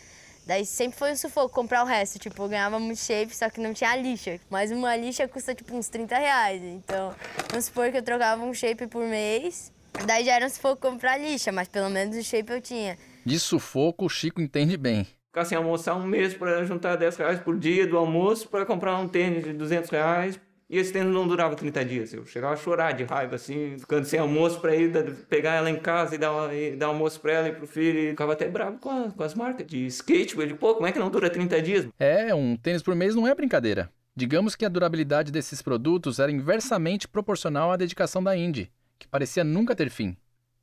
Daí 0.46 0.68
sempre 0.68 0.96
foi 0.96 1.14
um 1.14 1.16
sufoco 1.16 1.52
comprar 1.52 1.82
o 1.84 1.88
resto. 1.88 2.20
Tipo, 2.20 2.44
eu 2.44 2.50
ganhava 2.50 2.78
muito 2.78 3.00
shape, 3.00 3.36
só 3.36 3.50
que 3.50 3.62
não 3.62 3.74
tinha 3.74 3.96
lixa. 3.96 4.40
Mas 4.50 4.72
uma 4.72 4.94
lixa 4.94 5.26
custa 5.26 5.56
tipo 5.56 5.74
uns 5.74 5.88
30 5.88 6.18
reais. 6.18 6.62
Então, 6.62 7.16
vamos 7.50 7.66
supor 7.66 7.90
que 7.90 7.98
eu 7.98 8.04
trocava 8.04 8.44
um 8.44 8.54
shape 8.54 8.86
por 8.88 9.06
mês. 9.08 9.72
Daí 10.06 10.26
já 10.26 10.34
era 10.34 10.46
um 10.46 10.50
sufoco 10.50 10.82
comprar 10.82 11.18
lixa, 11.18 11.50
mas 11.50 11.70
pelo 11.70 11.90
menos 11.90 12.18
o 12.18 12.22
shape 12.22 12.52
eu 12.52 12.62
tinha. 12.62 13.00
De 13.26 13.40
sufoco, 13.40 14.06
o 14.06 14.10
Chico 14.10 14.42
entende 14.42 14.76
bem. 14.76 15.08
Ficar 15.34 15.46
sem 15.46 15.58
almoçar 15.58 15.96
um 15.96 16.06
mês 16.06 16.36
para 16.36 16.63
juntar 16.63 16.96
10 16.96 17.18
reais 17.18 17.40
por 17.40 17.58
dia 17.58 17.88
do 17.88 17.98
almoço 17.98 18.48
para 18.48 18.68
comprar 18.68 18.96
um 19.00 19.08
tênis 19.08 19.44
de 19.44 19.52
200 19.52 19.90
reais 19.90 20.40
e 20.70 20.78
esse 20.78 20.94
tênis 20.94 21.12
não 21.12 21.28
durava 21.28 21.56
30 21.56 21.84
dias. 21.84 22.13
Eu 22.13 22.24
chegava 22.24 22.54
a 22.54 22.56
chorar 22.56 22.92
de 22.92 23.04
raiva, 23.04 23.34
assim, 23.34 23.75
ficando 23.80 24.06
sem 24.06 24.20
almoço 24.20 24.62
para 24.62 24.75
ir 24.75 24.92
pegar 25.28 25.56
ela 25.56 25.72
em 25.72 25.75
casa 25.75 26.13
e 26.13 26.20
dar, 26.20 26.54
e 26.54 26.75
dar 26.75 26.86
almoço 26.86 27.20
para 27.20 27.32
ela 27.32 27.48
e 27.48 27.52
pro 27.52 27.66
filho. 27.66 27.98
E 27.98 28.10
ficava 28.12 28.34
até 28.34 28.48
bravo 28.48 28.78
com, 28.78 28.92
a, 28.92 29.10
com 29.10 29.24
as 29.24 29.34
marcas 29.34 29.66
de 29.66 29.88
skate. 29.88 30.38
Eu 30.38 30.46
digo, 30.46 30.60
pô, 30.60 30.75
como 30.75 30.86
é 30.86 30.92
que 30.92 31.00
não 31.00 31.10
dura 31.10 31.32
30 31.32 31.62
dias? 31.63 31.88
É, 31.98 32.32
um 32.36 32.56
tênis 32.56 32.84
por 32.84 32.94
mês 32.94 33.16
não 33.16 33.28
é 33.28 33.34
brincadeira. 33.34 33.90
Digamos 34.16 34.56
que 34.56 34.66
a 34.66 34.70
durabilidade 34.70 35.32
desses 35.32 35.63
produtos 35.63 36.20
era 36.20 36.32
inversamente 36.32 37.08
proporcional 37.08 37.72
à 37.72 37.75
dedicação 37.75 38.24
da 38.24 38.38
Indy, 38.38 38.72
que 39.00 39.08
parecia 39.08 39.44
nunca 39.44 39.75
ter 39.75 39.90
fim. 39.90 40.16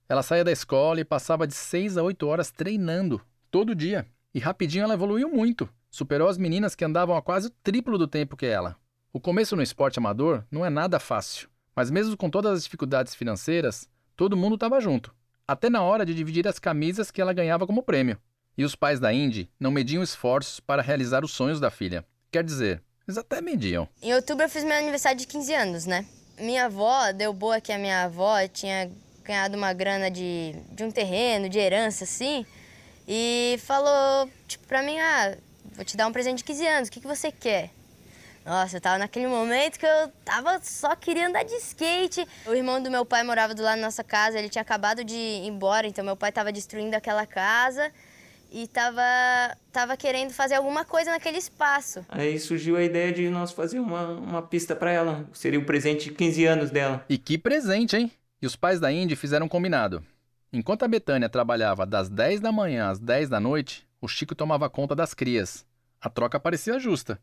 Ela 0.08 0.22
saía 0.22 0.44
da 0.44 0.52
escola 0.52 1.00
e 1.00 1.04
passava 1.04 1.44
de 1.44 1.54
6 1.54 1.98
a 1.98 2.04
8 2.04 2.24
horas 2.24 2.52
treinando, 2.52 3.20
todo 3.50 3.74
dia. 3.74 4.06
E 4.32 4.38
rapidinho 4.38 4.84
ela 4.84 4.94
evoluiu 4.94 5.28
muito. 5.28 5.68
Superou 5.90 6.28
as 6.28 6.38
meninas 6.38 6.74
que 6.74 6.84
andavam 6.84 7.16
a 7.16 7.22
quase 7.22 7.48
o 7.48 7.52
triplo 7.62 7.98
do 7.98 8.06
tempo 8.06 8.36
que 8.36 8.46
ela. 8.46 8.76
O 9.12 9.18
começo 9.18 9.56
no 9.56 9.62
esporte 9.62 9.98
amador 9.98 10.44
não 10.50 10.64
é 10.64 10.70
nada 10.70 11.00
fácil, 11.00 11.48
mas 11.74 11.90
mesmo 11.90 12.16
com 12.16 12.30
todas 12.30 12.52
as 12.52 12.62
dificuldades 12.62 13.14
financeiras, 13.14 13.88
todo 14.14 14.36
mundo 14.36 14.54
estava 14.54 14.80
junto, 14.80 15.12
até 15.48 15.68
na 15.68 15.82
hora 15.82 16.06
de 16.06 16.14
dividir 16.14 16.46
as 16.46 16.60
camisas 16.60 17.10
que 17.10 17.20
ela 17.20 17.32
ganhava 17.32 17.66
como 17.66 17.82
prêmio. 17.82 18.16
E 18.56 18.62
os 18.62 18.76
pais 18.76 19.00
da 19.00 19.12
Indy 19.12 19.50
não 19.58 19.72
mediam 19.72 20.02
esforços 20.02 20.60
para 20.60 20.82
realizar 20.82 21.24
os 21.24 21.32
sonhos 21.32 21.58
da 21.58 21.70
filha. 21.70 22.04
Quer 22.30 22.44
dizer, 22.44 22.82
eles 23.08 23.18
até 23.18 23.40
mediam. 23.40 23.88
Em 24.00 24.14
outubro 24.14 24.44
eu 24.44 24.48
fiz 24.48 24.62
meu 24.62 24.76
aniversário 24.76 25.18
de 25.18 25.26
15 25.26 25.54
anos, 25.54 25.86
né? 25.86 26.06
Minha 26.38 26.66
avó, 26.66 27.10
deu 27.12 27.32
boa 27.32 27.60
que 27.60 27.72
a 27.72 27.78
minha 27.78 28.04
avó 28.04 28.46
tinha 28.46 28.88
ganhado 29.24 29.56
uma 29.56 29.72
grana 29.72 30.08
de, 30.08 30.54
de 30.70 30.84
um 30.84 30.90
terreno, 30.90 31.48
de 31.48 31.58
herança, 31.58 32.04
assim, 32.04 32.46
e 33.12 33.58
falou, 33.58 34.30
tipo, 34.46 34.64
pra 34.68 34.84
mim, 34.84 34.96
ah, 35.00 35.36
vou 35.74 35.84
te 35.84 35.96
dar 35.96 36.06
um 36.06 36.12
presente 36.12 36.38
de 36.38 36.44
15 36.44 36.66
anos, 36.68 36.88
o 36.88 36.92
que, 36.92 37.00
que 37.00 37.08
você 37.08 37.32
quer? 37.32 37.70
Nossa, 38.46 38.76
eu 38.76 38.80
tava 38.80 38.98
naquele 38.98 39.26
momento 39.26 39.80
que 39.80 39.84
eu 39.84 40.12
tava 40.24 40.60
só 40.62 40.94
queria 40.94 41.26
andar 41.26 41.42
de 41.42 41.52
skate. 41.56 42.24
O 42.46 42.54
irmão 42.54 42.80
do 42.80 42.88
meu 42.88 43.04
pai 43.04 43.24
morava 43.24 43.52
do 43.52 43.64
lado 43.64 43.80
da 43.80 43.86
nossa 43.86 44.04
casa, 44.04 44.38
ele 44.38 44.48
tinha 44.48 44.62
acabado 44.62 45.02
de 45.02 45.16
ir 45.16 45.48
embora, 45.48 45.88
então 45.88 46.04
meu 46.04 46.16
pai 46.16 46.30
tava 46.30 46.52
destruindo 46.52 46.94
aquela 46.94 47.26
casa 47.26 47.90
e 48.52 48.68
tava, 48.68 49.02
tava 49.72 49.96
querendo 49.96 50.30
fazer 50.30 50.54
alguma 50.54 50.84
coisa 50.84 51.10
naquele 51.10 51.38
espaço. 51.38 52.06
Aí 52.08 52.38
surgiu 52.38 52.76
a 52.76 52.82
ideia 52.84 53.12
de 53.12 53.28
nós 53.28 53.50
fazer 53.50 53.80
uma, 53.80 54.06
uma 54.06 54.42
pista 54.42 54.76
para 54.76 54.92
ela. 54.92 55.28
Seria 55.32 55.58
o 55.58 55.64
presente 55.64 56.04
de 56.04 56.12
15 56.12 56.44
anos 56.46 56.70
dela. 56.70 57.04
E 57.08 57.18
que 57.18 57.36
presente, 57.36 57.96
hein? 57.96 58.12
E 58.40 58.46
os 58.46 58.54
pais 58.54 58.78
da 58.78 58.92
Indy 58.92 59.16
fizeram 59.16 59.46
um 59.46 59.48
combinado. 59.48 60.00
Enquanto 60.52 60.82
a 60.82 60.88
Betânia 60.88 61.28
trabalhava 61.28 61.86
das 61.86 62.08
10 62.08 62.40
da 62.40 62.50
manhã 62.50 62.90
às 62.90 62.98
10 62.98 63.28
da 63.28 63.38
noite, 63.38 63.86
o 64.00 64.08
Chico 64.08 64.34
tomava 64.34 64.68
conta 64.68 64.96
das 64.96 65.14
crias. 65.14 65.64
A 66.00 66.10
troca 66.10 66.40
parecia 66.40 66.76
justa. 66.76 67.20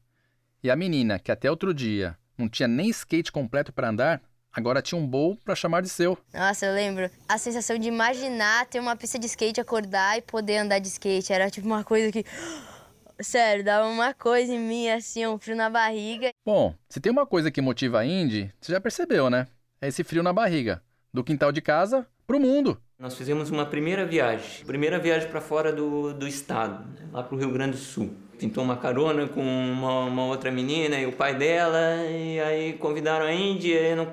E 0.63 0.72
a 0.72 0.77
menina, 0.77 1.19
que 1.19 1.29
até 1.29 1.51
outro 1.51 1.74
dia 1.74 2.17
não 2.38 2.48
tinha 2.48 2.69
nem 2.69 2.89
skate 2.89 3.29
completo 3.29 3.74
para 3.74 3.89
andar, 3.89 4.22
agora 4.50 4.81
tinha 4.81 4.98
um 4.98 5.05
bowl 5.05 5.38
para 5.43 5.55
chamar 5.55 5.81
de 5.81 5.89
seu. 5.89 6.17
Nossa, 6.34 6.67
eu 6.67 6.74
lembro. 6.74 7.12
A 7.27 7.38
sensação 7.38 7.77
de 7.77 7.89
imaginar 7.89 8.65
ter 8.67 8.79
uma 8.79 8.96
pista 8.96 9.19
de 9.19 9.25
skate, 9.25 9.60
acordar 9.60 10.17
e 10.17 10.22
poder 10.22 10.60
andar 10.60 10.79
de 10.79 10.88
skate. 10.88 11.34
Era 11.34 11.50
tipo 11.50 11.67
uma 11.67 11.84
coisa 11.84 12.10
que. 12.10 12.24
Sério, 13.19 13.62
dava 13.62 13.88
uma 13.88 14.13
coisa 14.13 14.53
em 14.53 14.60
mim, 14.60 14.88
assim, 14.89 15.25
um 15.25 15.38
frio 15.38 15.55
na 15.55 15.69
barriga. 15.69 16.29
Bom, 16.46 16.74
se 16.88 17.01
tem 17.01 17.12
uma 17.12 17.25
coisa 17.25 17.51
que 17.51 17.60
motiva 17.60 18.00
a 18.00 18.05
Indy, 18.05 18.53
você 18.62 18.72
já 18.72 18.79
percebeu, 18.79 19.29
né? 19.29 19.48
É 19.81 19.88
esse 19.89 20.03
frio 20.03 20.24
na 20.24 20.31
barriga. 20.31 20.81
Do 21.13 21.24
quintal 21.24 21.51
de 21.51 21.60
casa 21.60 22.07
pro 22.25 22.39
mundo. 22.39 22.79
Nós 23.00 23.13
fizemos 23.13 23.51
uma 23.51 23.63
primeira 23.63 24.08
viagem, 24.08 24.66
primeira 24.66 24.98
viagem 24.98 25.30
para 25.30 25.39
fora 25.39 25.72
do, 25.72 26.12
do 26.13 26.27
estado, 26.27 26.84
né? 26.96 27.08
lá 27.13 27.22
para 27.22 27.36
o 27.36 27.38
Rio 27.38 27.51
Grande 27.51 27.74
do 27.74 27.77
Sul. 27.77 28.10
Pintou 28.39 28.63
uma 28.63 28.75
carona 28.75 29.27
com 29.27 29.39
uma, 29.39 30.06
uma, 30.06 30.25
outra 30.25 30.50
menina 30.50 31.00
e 31.00 31.06
o 31.06 31.12
pai 31.12 31.36
dela, 31.36 31.77
e 32.10 32.39
aí 32.39 32.74
convidaram 32.74 33.27
a 33.27 33.32
Índia, 33.32 33.96
não, 33.96 34.08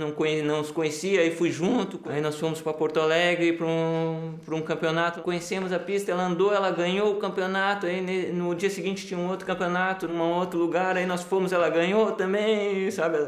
não, 0.00 0.12
conhe, 0.12 0.40
não 0.40 0.62
os 0.62 0.70
conhecia, 0.70 1.20
aí 1.20 1.30
fui 1.30 1.50
junto. 1.50 2.00
Aí 2.06 2.22
nós 2.22 2.38
fomos 2.40 2.62
para 2.62 2.72
Porto 2.72 3.00
Alegre 3.00 3.52
para 3.52 3.66
um, 3.66 4.38
um 4.48 4.62
campeonato, 4.62 5.20
conhecemos 5.20 5.70
a 5.70 5.78
pista, 5.78 6.10
ela 6.10 6.24
andou, 6.24 6.54
ela 6.54 6.70
ganhou 6.70 7.12
o 7.12 7.16
campeonato, 7.18 7.84
aí 7.84 8.32
no 8.32 8.54
dia 8.54 8.70
seguinte 8.70 9.06
tinha 9.06 9.20
um 9.20 9.28
outro 9.28 9.46
campeonato 9.46 10.08
num 10.08 10.22
outro 10.22 10.58
lugar, 10.58 10.96
aí 10.96 11.04
nós 11.04 11.22
fomos, 11.22 11.52
ela 11.52 11.68
ganhou 11.68 12.12
também, 12.12 12.90
sabe? 12.90 13.18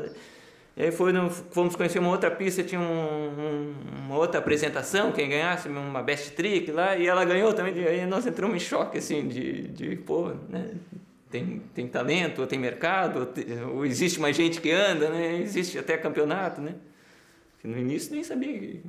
E 0.77 0.83
aí 0.83 0.91
foi, 0.91 1.13
fomos 1.51 1.77
conhecer 1.77 2.01
uma 2.01 2.11
outra 2.11 2.31
pista, 2.31 2.63
tinha 2.65 2.81
um, 2.81 2.85
um, 2.85 3.75
uma 4.07 4.17
outra 4.17 4.41
apresentação, 4.41 5.13
quem 5.13 5.29
ganhasse, 5.29 5.69
uma 5.69 6.03
best 6.03 6.33
trick 6.33 6.71
lá, 6.73 6.97
e 6.97 7.07
ela 7.07 7.25
ganhou 7.25 7.53
também. 7.53 7.77
E 7.77 7.87
aí 7.87 8.07
nós 8.07 8.27
entramos 8.27 8.57
em 8.57 8.61
choque, 8.61 8.99
assim, 8.99 9.29
de, 9.29 9.69
de 9.69 9.97
pô, 9.97 10.33
né? 10.49 10.73
Tem, 11.31 11.63
tem 11.75 11.87
talento, 11.89 12.41
ou 12.41 12.47
tem 12.47 12.59
mercado, 12.59 13.21
ou, 13.21 13.27
tem, 13.27 13.63
ou, 13.63 13.87
existe 13.87 14.21
mais 14.21 14.37
gente 14.37 14.61
que 14.61 14.71
anda, 14.71 15.11
né? 15.11 15.41
Existe 15.41 15.79
até 15.79 15.97
campeonato, 15.97 16.61
né? 16.61 16.75
No 17.63 17.79
início 17.79 18.13
nem 18.13 18.25
sabia 18.25 18.59
que, 18.59 18.83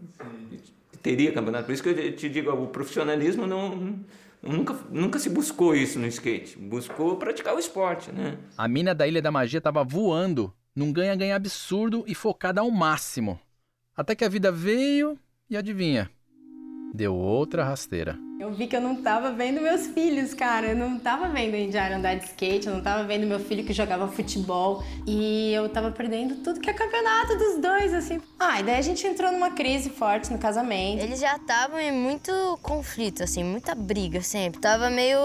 que 0.91 0.97
teria 0.97 1.31
campeonato. 1.31 1.65
Por 1.65 1.71
isso 1.71 1.83
que 1.83 1.89
eu 1.89 2.15
te 2.15 2.27
digo, 2.29 2.51
o 2.51 2.67
profissionalismo 2.67 3.45
não... 3.45 3.99
Nunca, 4.43 4.77
nunca 4.91 5.17
se 5.17 5.27
buscou 5.27 5.75
isso 5.75 5.97
no 5.97 6.05
skate. 6.05 6.55
Buscou 6.55 7.15
praticar 7.15 7.55
o 7.55 7.59
esporte, 7.59 8.11
né? 8.11 8.37
A 8.55 8.67
mina 8.67 8.93
da 8.93 9.07
Ilha 9.07 9.19
da 9.19 9.31
Magia 9.31 9.57
estava 9.57 9.83
voando 9.83 10.53
num 10.75 10.91
ganha-ganha 10.91 11.35
absurdo 11.35 12.03
e 12.05 12.13
focada 12.13 12.61
ao 12.61 12.69
máximo. 12.69 13.39
Até 13.95 14.13
que 14.13 14.25
a 14.25 14.29
vida 14.29 14.51
veio 14.51 15.17
e 15.49 15.55
adivinha, 15.55 16.09
deu 16.93 17.15
outra 17.15 17.63
rasteira. 17.63 18.17
Eu 18.37 18.51
vi 18.51 18.67
que 18.67 18.75
eu 18.75 18.81
não 18.81 19.01
tava 19.01 19.31
vendo 19.31 19.61
meus 19.61 19.87
filhos, 19.87 20.33
cara. 20.33 20.67
Eu 20.67 20.75
não 20.75 20.99
tava 20.99 21.29
vendo 21.29 21.55
o 21.55 21.95
andar 21.95 22.15
de 22.15 22.25
skate, 22.25 22.67
eu 22.67 22.73
não 22.73 22.81
tava 22.81 23.05
vendo 23.05 23.25
meu 23.25 23.39
filho 23.39 23.63
que 23.63 23.71
jogava 23.71 24.09
futebol. 24.09 24.83
E 25.07 25.53
eu 25.53 25.69
tava 25.69 25.89
perdendo 25.89 26.35
tudo 26.43 26.59
que 26.59 26.69
é 26.69 26.73
campeonato 26.73 27.37
dos 27.37 27.61
dois, 27.61 27.93
assim. 27.93 28.21
Ah, 28.37 28.59
e 28.59 28.63
daí 28.63 28.75
a 28.75 28.81
gente 28.81 29.07
entrou 29.07 29.31
numa 29.31 29.51
crise 29.51 29.89
forte 29.89 30.33
no 30.33 30.37
casamento. 30.37 31.01
Eles 31.01 31.21
já 31.21 31.37
estavam 31.37 31.79
em 31.79 31.93
muito 31.93 32.59
conflito, 32.61 33.23
assim, 33.23 33.41
muita 33.41 33.73
briga 33.73 34.21
sempre. 34.21 34.59
Tava 34.59 34.89
meio. 34.89 35.17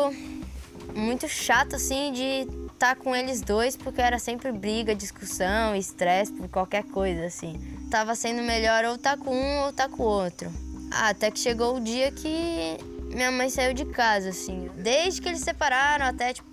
muito 0.95 1.28
chato, 1.28 1.75
assim, 1.75 2.12
de 2.12 2.60
estar 2.80 2.96
com 2.96 3.14
eles 3.14 3.42
dois, 3.42 3.76
porque 3.76 4.00
era 4.00 4.18
sempre 4.18 4.50
briga, 4.50 4.94
discussão, 4.94 5.76
estresse 5.76 6.32
por 6.32 6.49
qualquer 6.49 6.82
coisa, 6.84 7.26
assim. 7.26 7.60
Tava 7.90 8.14
sendo 8.14 8.42
melhor 8.42 8.87
ou 8.87 8.96
tá 8.96 9.18
com 9.18 9.37
um 9.37 9.64
ou 9.66 9.72
tá 9.72 9.87
com 9.87 10.02
o 10.02 10.06
outro. 10.06 10.50
Ah, 10.90 11.10
até 11.10 11.30
que 11.30 11.38
chegou 11.38 11.76
o 11.76 11.80
dia 11.80 12.10
que 12.10 12.78
minha 13.12 13.30
mãe 13.30 13.50
saiu 13.50 13.75
de 13.75 13.84
casa, 13.84 14.30
assim. 14.30 14.70
Desde 14.76 15.20
que 15.20 15.28
eles 15.28 15.42
separaram 15.42 16.06
até, 16.06 16.32
tipo, 16.32 16.50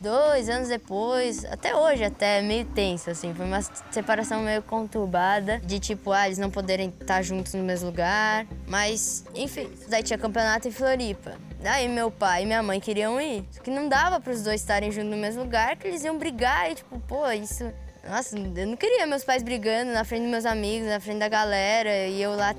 dois 0.00 0.48
anos 0.48 0.68
depois, 0.68 1.44
até 1.44 1.74
hoje 1.74 2.04
até, 2.04 2.42
meio 2.42 2.64
tenso, 2.64 3.10
assim. 3.10 3.34
Foi 3.34 3.46
uma 3.46 3.60
separação 3.90 4.42
meio 4.42 4.62
conturbada, 4.62 5.58
de 5.60 5.78
tipo, 5.78 6.12
ah, 6.12 6.26
eles 6.26 6.38
não 6.38 6.50
poderem 6.50 6.92
estar 7.00 7.22
juntos 7.22 7.54
no 7.54 7.62
mesmo 7.62 7.86
lugar. 7.86 8.46
Mas, 8.66 9.24
enfim, 9.34 9.70
daí 9.88 10.02
tinha 10.02 10.18
campeonato 10.18 10.68
em 10.68 10.70
Floripa. 10.70 11.34
Daí 11.60 11.88
meu 11.88 12.10
pai 12.10 12.42
e 12.42 12.46
minha 12.46 12.62
mãe 12.62 12.78
queriam 12.78 13.20
ir. 13.20 13.44
Só 13.50 13.60
que 13.60 13.70
não 13.70 13.88
dava 13.88 14.20
para 14.20 14.32
os 14.32 14.42
dois 14.42 14.60
estarem 14.60 14.90
juntos 14.90 15.10
no 15.10 15.16
mesmo 15.16 15.42
lugar, 15.42 15.76
que 15.76 15.88
eles 15.88 16.04
iam 16.04 16.16
brigar 16.18 16.70
e 16.70 16.76
tipo, 16.76 16.98
pô, 17.00 17.28
isso. 17.30 17.72
Nossa, 18.08 18.38
eu 18.38 18.66
não 18.68 18.76
queria 18.76 19.04
meus 19.04 19.24
pais 19.24 19.42
brigando 19.42 19.92
na 19.92 20.04
frente 20.04 20.22
dos 20.22 20.30
meus 20.30 20.46
amigos, 20.46 20.88
na 20.88 21.00
frente 21.00 21.18
da 21.18 21.28
galera, 21.28 22.06
e 22.06 22.22
eu 22.22 22.36
lá 22.36 22.54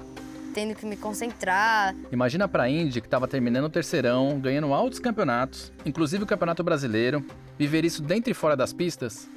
tendo 0.57 0.73
que 0.73 0.87
me 0.87 0.97
concentrar. 0.97 1.95
Imagina 2.11 2.47
pra 2.47 2.67
Indy 2.67 2.99
que 2.99 3.05
estava 3.05 3.27
terminando 3.27 3.65
o 3.65 3.69
terceirão, 3.69 4.39
ganhando 4.39 4.73
altos 4.73 4.97
campeonatos, 4.97 5.71
inclusive 5.85 6.23
o 6.23 6.25
Campeonato 6.25 6.63
Brasileiro, 6.63 7.23
viver 7.59 7.85
isso 7.85 8.01
dentro 8.01 8.31
e 8.31 8.33
fora 8.33 8.57
das 8.57 8.73
pistas. 8.73 9.29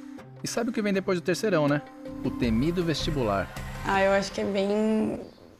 E 0.43 0.47
sabe 0.47 0.71
o 0.71 0.73
que 0.73 0.81
vem 0.81 0.91
depois 0.91 1.19
do 1.19 1.23
terceirão, 1.23 1.67
né? 1.67 1.83
O 2.25 2.31
temido 2.31 2.83
vestibular. 2.83 3.47
Ah, 3.85 4.01
eu 4.01 4.13
acho 4.13 4.31
que 4.31 4.41
é 4.41 4.43
bem 4.43 5.19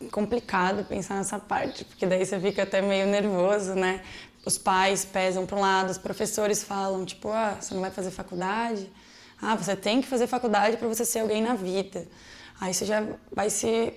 complicado 0.09 0.83
pensar 0.83 1.17
nessa 1.17 1.37
parte, 1.37 1.85
porque 1.85 2.07
daí 2.07 2.25
você 2.25 2.39
fica 2.39 2.63
até 2.63 2.81
meio 2.81 3.05
nervoso, 3.05 3.75
né? 3.75 4.01
Os 4.43 4.57
pais 4.57 5.05
pesam 5.05 5.45
para 5.45 5.55
um 5.55 5.61
lado, 5.61 5.91
os 5.91 5.99
professores 5.99 6.63
falam, 6.63 7.05
tipo, 7.05 7.29
ah, 7.29 7.57
você 7.59 7.75
não 7.75 7.81
vai 7.81 7.91
fazer 7.91 8.09
faculdade? 8.09 8.91
Ah, 9.39 9.55
você 9.55 9.75
tem 9.75 10.01
que 10.01 10.07
fazer 10.07 10.25
faculdade 10.25 10.77
para 10.77 10.87
você 10.87 11.05
ser 11.05 11.19
alguém 11.19 11.39
na 11.39 11.53
vida. 11.53 12.07
Aí 12.59 12.73
você 12.73 12.83
já 12.83 13.05
vai 13.31 13.51
se 13.51 13.93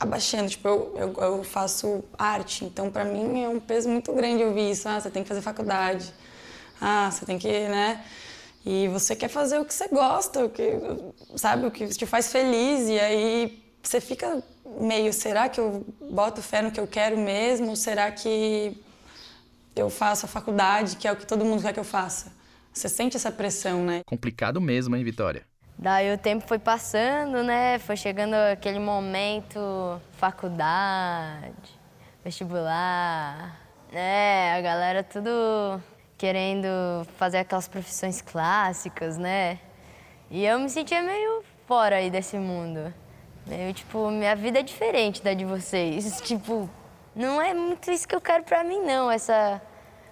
abaixando. 0.00 0.48
Tipo, 0.48 0.66
eu, 0.66 0.94
eu, 0.96 1.14
eu 1.22 1.44
faço 1.44 2.02
arte, 2.18 2.64
então 2.64 2.90
para 2.90 3.04
mim 3.04 3.44
é 3.44 3.48
um 3.48 3.60
peso 3.60 3.88
muito 3.88 4.12
grande 4.14 4.42
ouvir 4.42 4.70
isso. 4.70 4.88
Ah, 4.88 4.98
você 4.98 5.10
tem 5.10 5.22
que 5.22 5.28
fazer 5.28 5.42
faculdade. 5.42 6.12
Ah, 6.80 7.10
você 7.10 7.26
tem 7.26 7.38
que, 7.38 7.48
né? 7.68 8.02
E 8.64 8.88
você 8.88 9.14
quer 9.14 9.28
fazer 9.28 9.58
o 9.58 9.64
que 9.64 9.72
você 9.72 9.88
gosta, 9.88 10.44
o 10.44 10.50
que, 10.50 10.62
sabe, 11.36 11.66
o 11.66 11.70
que 11.70 11.86
te 11.88 12.06
faz 12.06 12.32
feliz. 12.32 12.88
E 12.88 12.98
aí 12.98 13.62
você 13.82 14.00
fica 14.00 14.42
meio, 14.80 15.12
será 15.12 15.48
que 15.48 15.60
eu 15.60 15.84
boto 16.10 16.42
fé 16.42 16.62
no 16.62 16.70
que 16.70 16.80
eu 16.80 16.86
quero 16.86 17.18
mesmo? 17.18 17.68
Ou 17.68 17.76
será 17.76 18.10
que 18.10 18.76
eu 19.76 19.90
faço 19.90 20.26
a 20.26 20.28
faculdade, 20.28 20.96
que 20.96 21.06
é 21.06 21.12
o 21.12 21.16
que 21.16 21.26
todo 21.26 21.44
mundo 21.44 21.62
quer 21.62 21.72
que 21.72 21.80
eu 21.80 21.84
faça? 21.84 22.32
Você 22.72 22.88
sente 22.88 23.16
essa 23.16 23.32
pressão, 23.32 23.84
né? 23.84 24.02
Complicado 24.06 24.60
mesmo, 24.60 24.94
hein, 24.94 25.04
Vitória? 25.04 25.44
Daí 25.82 26.12
o 26.12 26.18
tempo 26.18 26.46
foi 26.46 26.58
passando, 26.58 27.42
né? 27.42 27.78
Foi 27.78 27.96
chegando 27.96 28.34
aquele 28.34 28.78
momento, 28.78 29.98
faculdade, 30.12 31.80
vestibular, 32.22 33.58
né? 33.90 34.58
A 34.58 34.60
galera 34.60 35.02
tudo 35.02 35.82
querendo 36.18 36.68
fazer 37.16 37.38
aquelas 37.38 37.66
profissões 37.66 38.20
clássicas, 38.20 39.16
né? 39.16 39.58
E 40.30 40.44
eu 40.44 40.58
me 40.58 40.68
sentia 40.68 41.02
meio 41.02 41.42
fora 41.66 41.96
aí 41.96 42.10
desse 42.10 42.36
mundo. 42.36 42.92
Eu, 43.48 43.72
tipo, 43.72 44.10
minha 44.10 44.36
vida 44.36 44.58
é 44.58 44.62
diferente 44.62 45.22
da 45.22 45.32
de 45.32 45.46
vocês. 45.46 46.20
Tipo, 46.20 46.68
não 47.16 47.40
é 47.40 47.54
muito 47.54 47.90
isso 47.90 48.06
que 48.06 48.14
eu 48.14 48.20
quero 48.20 48.44
pra 48.44 48.62
mim, 48.62 48.82
não. 48.82 49.10
Essa 49.10 49.62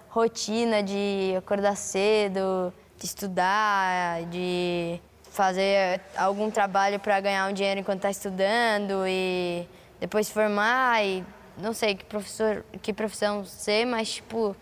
rotina 0.09 0.81
de 0.81 1.35
acordar 1.37 1.77
cedo, 1.77 2.73
de 2.97 3.05
estudar, 3.05 4.23
de 4.31 4.99
fazer 5.31 6.01
algum 6.15 6.49
trabalho 6.49 6.99
para 6.99 7.19
ganhar 7.19 7.49
um 7.49 7.53
dinheiro 7.53 7.79
enquanto 7.79 8.01
tá 8.01 8.09
estudando 8.09 9.05
e 9.07 9.67
depois 9.99 10.29
formar 10.29 11.03
e 11.03 11.23
não 11.57 11.73
sei 11.73 11.95
que 11.95 12.05
professor, 12.05 12.65
que 12.81 12.93
profissão 12.93 13.43
ser, 13.45 13.85
mas 13.85 14.13
tipo 14.13 14.55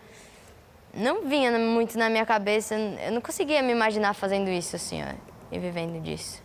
não 0.94 1.28
vinha 1.28 1.56
muito 1.58 1.96
na 1.98 2.08
minha 2.08 2.26
cabeça, 2.26 2.74
eu 2.74 3.12
não 3.12 3.20
conseguia 3.20 3.62
me 3.62 3.72
imaginar 3.72 4.14
fazendo 4.14 4.50
isso 4.50 4.74
assim, 4.74 5.02
ó, 5.02 5.14
e 5.52 5.58
vivendo 5.58 6.02
disso. 6.02 6.42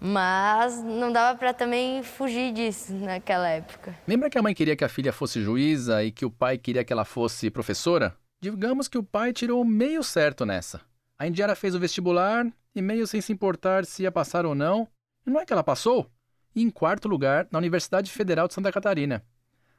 Mas 0.00 0.80
não 0.80 1.10
dava 1.10 1.36
para 1.36 1.52
também 1.52 2.02
fugir 2.04 2.52
disso 2.52 2.92
naquela 2.92 3.48
época. 3.48 3.96
Lembra 4.06 4.30
que 4.30 4.38
a 4.38 4.42
mãe 4.42 4.54
queria 4.54 4.76
que 4.76 4.84
a 4.84 4.88
filha 4.88 5.12
fosse 5.12 5.40
juíza 5.42 6.04
e 6.04 6.12
que 6.12 6.24
o 6.24 6.30
pai 6.30 6.56
queria 6.56 6.84
que 6.84 6.92
ela 6.92 7.04
fosse 7.04 7.50
professora? 7.50 8.14
Digamos 8.40 8.86
que 8.86 8.96
o 8.96 9.02
pai 9.02 9.32
tirou 9.32 9.64
meio 9.64 10.04
certo 10.04 10.46
nessa. 10.46 10.80
A 11.18 11.26
Indiara 11.26 11.56
fez 11.56 11.74
o 11.74 11.80
vestibular 11.80 12.46
e, 12.78 12.82
meio 12.82 13.06
sem 13.06 13.20
se 13.20 13.32
importar 13.32 13.84
se 13.84 14.04
ia 14.04 14.12
passar 14.12 14.46
ou 14.46 14.54
não, 14.54 14.88
e 15.26 15.30
não 15.30 15.40
é 15.40 15.44
que 15.44 15.52
ela 15.52 15.64
passou? 15.64 16.10
E 16.54 16.62
em 16.62 16.70
quarto 16.70 17.08
lugar, 17.08 17.48
na 17.50 17.58
Universidade 17.58 18.10
Federal 18.10 18.46
de 18.46 18.54
Santa 18.54 18.70
Catarina. 18.72 19.24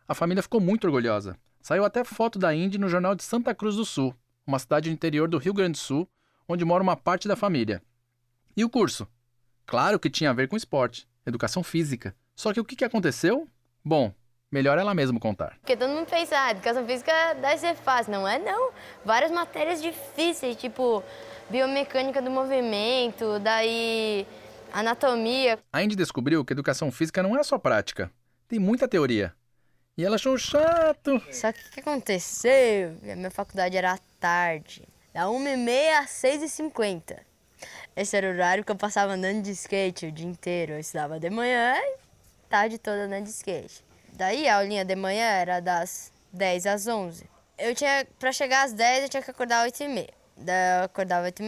A 0.07 0.13
família 0.13 0.43
ficou 0.43 0.59
muito 0.59 0.85
orgulhosa. 0.85 1.37
Saiu 1.61 1.85
até 1.85 2.03
foto 2.03 2.37
da 2.37 2.53
Indy 2.53 2.77
no 2.77 2.89
jornal 2.89 3.15
de 3.15 3.23
Santa 3.23 3.55
Cruz 3.55 3.75
do 3.75 3.85
Sul, 3.85 4.13
uma 4.45 4.59
cidade 4.59 4.89
do 4.89 4.93
interior 4.93 5.27
do 5.27 5.37
Rio 5.37 5.53
Grande 5.53 5.73
do 5.73 5.77
Sul, 5.77 6.09
onde 6.47 6.65
mora 6.65 6.83
uma 6.83 6.95
parte 6.95 7.27
da 7.27 7.35
família. 7.35 7.81
E 8.55 8.63
o 8.65 8.69
curso? 8.69 9.07
Claro 9.65 9.99
que 9.99 10.09
tinha 10.09 10.31
a 10.31 10.33
ver 10.33 10.47
com 10.47 10.57
esporte, 10.57 11.07
educação 11.25 11.63
física. 11.63 12.15
Só 12.35 12.51
que 12.53 12.59
o 12.59 12.65
que 12.65 12.83
aconteceu? 12.83 13.47
Bom, 13.83 14.13
melhor 14.51 14.77
ela 14.77 14.93
mesma 14.93 15.19
contar. 15.19 15.57
Porque 15.59 15.75
todo 15.75 15.89
mundo 15.89 16.07
pensa, 16.07 16.35
ah, 16.37 16.51
educação 16.51 16.85
física 16.85 17.11
deve 17.35 17.57
ser 17.57 17.75
fácil. 17.75 18.11
Não 18.11 18.27
é, 18.27 18.39
não. 18.39 18.71
Várias 19.05 19.31
matérias 19.31 19.81
difíceis, 19.81 20.55
tipo 20.55 21.03
biomecânica 21.49 22.21
do 22.21 22.29
movimento, 22.29 23.39
daí 23.39 24.25
anatomia. 24.71 25.57
A 25.73 25.83
Indy 25.83 25.95
descobriu 25.95 26.45
que 26.45 26.53
educação 26.53 26.91
física 26.91 27.23
não 27.23 27.37
é 27.37 27.43
só 27.43 27.57
prática, 27.57 28.11
tem 28.47 28.59
muita 28.59 28.87
teoria. 28.87 29.33
E 29.97 30.05
ela 30.05 30.15
achou 30.15 30.37
chato. 30.37 31.21
Só 31.31 31.51
que 31.51 31.59
o 31.59 31.71
que 31.71 31.79
aconteceu? 31.81 32.95
A 33.11 33.15
minha 33.15 33.31
faculdade 33.31 33.75
era 33.75 33.93
à 33.93 33.97
tarde, 34.19 34.87
da 35.13 35.25
1h30 35.25 35.99
às 35.99 36.09
6h50. 36.11 37.17
Esse 37.95 38.15
era 38.15 38.27
o 38.27 38.29
horário 38.29 38.63
que 38.63 38.71
eu 38.71 38.75
passava 38.75 39.13
andando 39.13 39.41
de 39.41 39.51
skate 39.51 40.05
o 40.05 40.11
dia 40.11 40.25
inteiro. 40.25 40.73
Eu 40.73 40.79
estudava 40.79 41.19
de 41.19 41.29
manhã 41.29 41.75
e 41.75 41.97
tarde 42.47 42.77
toda 42.77 43.03
andando 43.03 43.25
de 43.25 43.31
skate. 43.31 43.83
Daí 44.19 44.49
a 44.49 44.57
aulinha 44.57 44.83
de 44.83 44.97
manhã 44.97 45.23
era 45.23 45.61
das 45.61 46.11
10 46.33 46.65
às 46.65 46.87
11. 46.87 47.23
Eu 47.57 47.73
tinha, 47.73 48.05
pra 48.19 48.33
chegar 48.33 48.65
às 48.65 48.73
10, 48.73 49.03
eu 49.03 49.09
tinha 49.09 49.23
que 49.23 49.31
acordar 49.31 49.65
às 49.65 49.71
8h30. 49.71 50.09
Daí 50.35 50.79
eu 50.79 50.83
acordava 50.83 51.27
às 51.27 51.31
8h30, 51.31 51.43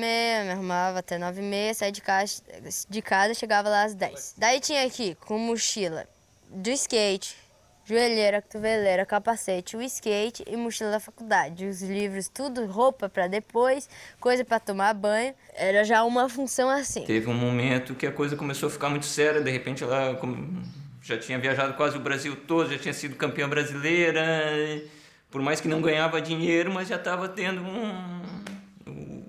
me 0.46 0.52
arrumava 0.52 1.00
até 1.00 1.20
9h30, 1.20 1.74
saía 1.74 1.92
de 1.92 2.02
casa, 2.02 2.42
de 2.90 3.02
casa 3.02 3.34
chegava 3.34 3.68
lá 3.68 3.84
às 3.84 3.94
10. 3.94 4.36
Daí 4.38 4.62
tinha 4.62 4.86
aqui, 4.86 5.16
com 5.16 5.38
mochila 5.38 6.08
do 6.48 6.70
skate, 6.70 7.36
joelheira, 7.84 8.42
cotoveleira, 8.42 9.06
capacete, 9.06 9.76
o 9.76 9.82
skate 9.82 10.46
e 10.48 10.56
mochila 10.56 10.92
da 10.92 11.00
faculdade. 11.02 11.66
Os 11.66 11.82
livros, 11.82 12.30
tudo, 12.30 12.66
roupa 12.68 13.10
para 13.10 13.28
depois, 13.28 13.90
coisa 14.18 14.46
para 14.46 14.62
tomar 14.62 14.94
banho. 14.94 15.36
Era 15.56 15.84
já 15.84 16.06
uma 16.06 16.30
função 16.30 16.70
assim. 16.70 17.04
Teve 17.04 17.30
um 17.30 17.34
momento 17.34 17.96
que 17.96 18.08
a 18.08 18.14
coisa 18.14 18.38
começou 18.38 18.68
a 18.68 18.72
ficar 18.72 18.88
muito 18.88 19.06
séria, 19.06 19.42
de 19.42 19.52
repente 19.52 19.84
ela 19.84 20.16
já 21.02 21.18
tinha 21.18 21.40
viajado 21.40 21.74
quase 21.74 21.98
o 21.98 22.00
Brasil 22.00 22.36
todo, 22.36 22.72
já 22.72 22.78
tinha 22.78 22.94
sido 22.94 23.16
campeã 23.16 23.50
brasileira, 23.50 24.24
por 25.30 25.42
mais 25.42 25.60
que 25.60 25.68
não 25.68 25.82
ganhava 25.82 26.22
dinheiro, 26.22 26.72
mas 26.72 26.88
já 26.88 26.96
estava 26.98 27.28
tendo 27.28 27.62
um 27.62 28.22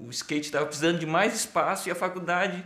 o 0.06 0.10
skate 0.10 0.46
estava 0.46 0.66
precisando 0.66 0.98
de 0.98 1.06
mais 1.06 1.34
espaço 1.34 1.88
e 1.88 1.92
a 1.92 1.94
faculdade 1.94 2.62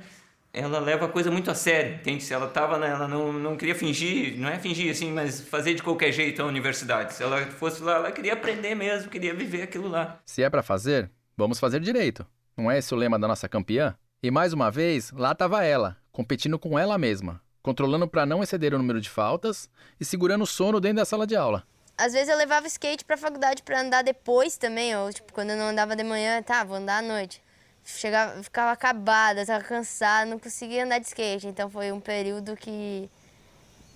ela 0.53 0.81
leva 0.81 1.05
a 1.05 1.09
coisa 1.09 1.31
muito 1.31 1.51
a 1.51 1.55
sério, 1.55 1.97
entende? 1.97 2.25
Se 2.25 2.33
ela 2.33 2.49
tava, 2.49 2.77
ela 2.85 3.07
não, 3.07 3.31
não 3.31 3.57
queria 3.57 3.75
fingir, 3.75 4.39
não 4.39 4.49
é 4.49 4.59
fingir 4.59 4.91
assim, 4.91 5.13
mas 5.13 5.43
fazer 5.43 5.75
de 5.75 5.83
qualquer 5.83 6.11
jeito 6.13 6.41
a 6.41 6.47
universidade. 6.47 7.13
Se 7.13 7.23
ela 7.23 7.45
fosse 7.47 7.83
lá, 7.83 7.97
ela 7.97 8.11
queria 8.11 8.33
aprender 8.33 8.75
mesmo, 8.75 9.11
queria 9.11 9.35
viver 9.35 9.63
aquilo 9.63 9.87
lá. 9.87 10.19
Se 10.25 10.43
é 10.43 10.49
para 10.49 10.63
fazer, 10.63 11.11
vamos 11.37 11.61
fazer 11.61 11.79
direito. 11.79 12.27
Não 12.57 12.71
é 12.71 12.79
esse 12.79 12.95
o 12.95 12.97
lema 12.97 13.19
da 13.19 13.29
nossa 13.29 13.47
campeã? 13.47 13.95
E 14.23 14.31
mais 14.31 14.55
uma 14.55 14.71
vez, 14.71 15.13
lá 15.13 15.33
estava 15.33 15.63
ela, 15.63 15.99
competindo 16.11 16.59
com 16.59 16.79
ela 16.79 16.97
mesma, 16.97 17.39
controlando 17.67 18.07
para 18.07 18.25
não 18.25 18.45
exceder 18.45 18.73
o 18.73 18.79
número 18.79 19.01
de 19.01 19.11
faltas 19.11 19.69
e 19.99 20.05
segurando 20.05 20.43
o 20.43 20.47
sono 20.47 20.79
dentro 20.79 20.99
da 20.99 21.05
sala 21.05 21.27
de 21.27 21.35
aula. 21.35 21.67
Às 21.99 22.13
vezes 22.13 22.29
eu 22.29 22.37
levava 22.37 22.69
skate 22.69 23.05
pra 23.05 23.17
faculdade 23.17 23.65
pra 23.65 23.81
andar 23.81 24.05
depois 24.05 24.57
também, 24.57 24.97
ou 24.97 25.13
tipo, 25.13 25.33
quando 25.33 25.51
eu 25.51 25.57
não 25.57 25.71
andava 25.71 25.97
de 25.97 26.05
manhã, 26.05 26.41
tá, 26.45 26.63
vou 26.63 26.77
andar 26.77 26.99
à 26.99 27.03
noite. 27.03 27.43
Chegava, 27.85 28.41
ficava 28.41 28.71
acabada, 28.71 29.45
tava 29.45 29.65
cansada, 29.65 30.31
não 30.31 30.39
conseguia 30.39 30.85
andar 30.85 31.01
de 31.01 31.09
skate. 31.09 31.49
Então 31.49 31.69
foi 31.69 31.91
um 31.91 31.99
período 31.99 32.57
que 32.57 33.11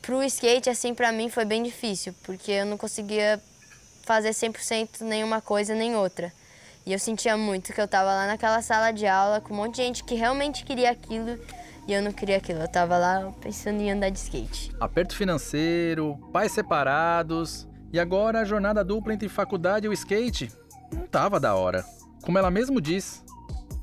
pro 0.02 0.20
skate 0.24 0.68
assim 0.68 0.92
para 0.92 1.12
mim 1.12 1.28
foi 1.28 1.44
bem 1.44 1.62
difícil, 1.62 2.12
porque 2.24 2.50
eu 2.50 2.66
não 2.66 2.76
conseguia 2.76 3.40
fazer 4.04 4.30
100% 4.30 5.02
nenhuma 5.02 5.40
coisa 5.40 5.76
nem 5.76 5.94
outra. 5.94 6.32
E 6.84 6.92
eu 6.92 6.98
sentia 6.98 7.36
muito 7.36 7.72
que 7.72 7.80
eu 7.80 7.86
tava 7.86 8.12
lá 8.12 8.26
naquela 8.26 8.60
sala 8.62 8.90
de 8.90 9.06
aula 9.06 9.40
com 9.40 9.54
um 9.54 9.58
monte 9.58 9.76
de 9.76 9.82
gente 9.82 10.02
que 10.02 10.16
realmente 10.16 10.64
queria 10.64 10.90
aquilo 10.90 11.38
e 11.86 11.92
eu 11.92 12.02
não 12.02 12.12
queria 12.12 12.36
aquilo. 12.36 12.60
Eu 12.60 12.68
tava 12.68 12.96
lá 12.96 13.32
pensando 13.40 13.80
em 13.80 13.90
andar 13.90 14.10
de 14.10 14.18
skate. 14.18 14.72
Aperto 14.80 15.14
financeiro, 15.16 16.18
pais 16.32 16.52
separados, 16.52 17.68
e 17.92 17.98
agora 17.98 18.40
a 18.40 18.44
jornada 18.44 18.84
dupla 18.84 19.12
entre 19.12 19.28
faculdade 19.28 19.86
e 19.86 19.88
o 19.88 19.92
skate 19.92 20.52
não 20.92 21.06
tava 21.06 21.40
da 21.40 21.54
hora. 21.54 21.84
Como 22.22 22.38
ela 22.38 22.50
mesmo 22.50 22.80
diz. 22.80 23.24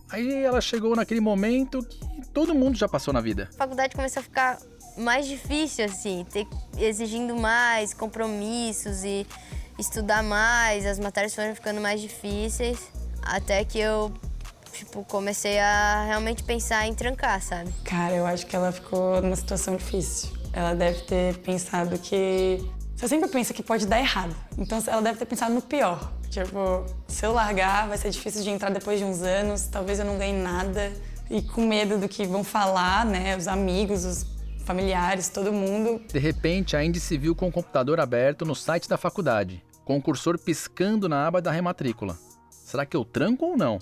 Aí 0.09 0.43
ela 0.43 0.61
chegou 0.61 0.95
naquele 0.95 1.19
momento 1.19 1.83
que 1.83 2.25
todo 2.33 2.55
mundo 2.55 2.77
já 2.77 2.87
passou 2.87 3.13
na 3.13 3.19
vida. 3.19 3.49
A 3.55 3.57
faculdade 3.57 3.95
começou 3.95 4.21
a 4.21 4.23
ficar 4.23 4.57
mais 4.97 5.27
difícil, 5.27 5.85
assim, 5.85 6.25
ter, 6.31 6.47
exigindo 6.77 7.35
mais 7.35 7.93
compromissos 7.93 9.03
e 9.03 9.27
estudar 9.77 10.23
mais, 10.23 10.85
as 10.85 10.97
matérias 10.97 11.35
foram 11.35 11.53
ficando 11.53 11.79
mais 11.79 12.01
difíceis, 12.01 12.91
até 13.21 13.63
que 13.63 13.77
eu, 13.77 14.11
tipo, 14.77 15.03
comecei 15.05 15.59
a 15.59 16.05
realmente 16.05 16.43
pensar 16.43 16.87
em 16.87 16.93
trancar, 16.93 17.41
sabe? 17.41 17.71
Cara, 17.83 18.13
eu 18.13 18.25
acho 18.25 18.45
que 18.45 18.55
ela 18.55 18.71
ficou 18.71 19.21
numa 19.21 19.35
situação 19.35 19.75
difícil. 19.75 20.29
Ela 20.53 20.73
deve 20.73 21.01
ter 21.01 21.37
pensado 21.37 21.97
que 21.97 22.63
você 22.95 23.07
sempre 23.07 23.29
pensa 23.29 23.53
que 23.53 23.63
pode 23.63 23.85
dar 23.85 23.99
errado. 23.99 24.35
Então 24.57 24.81
ela 24.87 25.01
deve 25.01 25.17
ter 25.17 25.25
pensado 25.25 25.53
no 25.53 25.61
pior. 25.61 26.11
Tipo, 26.29 26.85
se 27.07 27.25
eu 27.25 27.31
largar, 27.31 27.87
vai 27.87 27.97
ser 27.97 28.09
difícil 28.09 28.43
de 28.43 28.49
entrar 28.49 28.69
depois 28.69 28.99
de 28.99 29.05
uns 29.05 29.21
anos, 29.21 29.67
talvez 29.67 29.99
eu 29.99 30.05
não 30.05 30.17
ganhe 30.17 30.33
nada. 30.33 30.91
E 31.29 31.41
com 31.41 31.65
medo 31.65 31.97
do 31.97 32.07
que 32.07 32.25
vão 32.25 32.43
falar, 32.43 33.05
né? 33.05 33.35
Os 33.35 33.47
amigos, 33.47 34.05
os 34.05 34.25
familiares, 34.65 35.29
todo 35.29 35.51
mundo. 35.51 36.01
De 36.11 36.19
repente, 36.19 36.75
a 36.75 36.83
Indy 36.83 36.99
se 36.99 37.17
viu 37.17 37.35
com 37.35 37.47
o 37.47 37.51
computador 37.51 37.99
aberto 37.99 38.45
no 38.45 38.55
site 38.55 38.87
da 38.87 38.97
faculdade, 38.97 39.63
com 39.85 39.97
o 39.97 40.01
cursor 40.01 40.37
piscando 40.37 41.07
na 41.07 41.27
aba 41.27 41.41
da 41.41 41.51
rematrícula. 41.51 42.17
Será 42.49 42.85
que 42.85 42.97
eu 42.97 43.05
tranco 43.05 43.45
ou 43.45 43.57
não? 43.57 43.79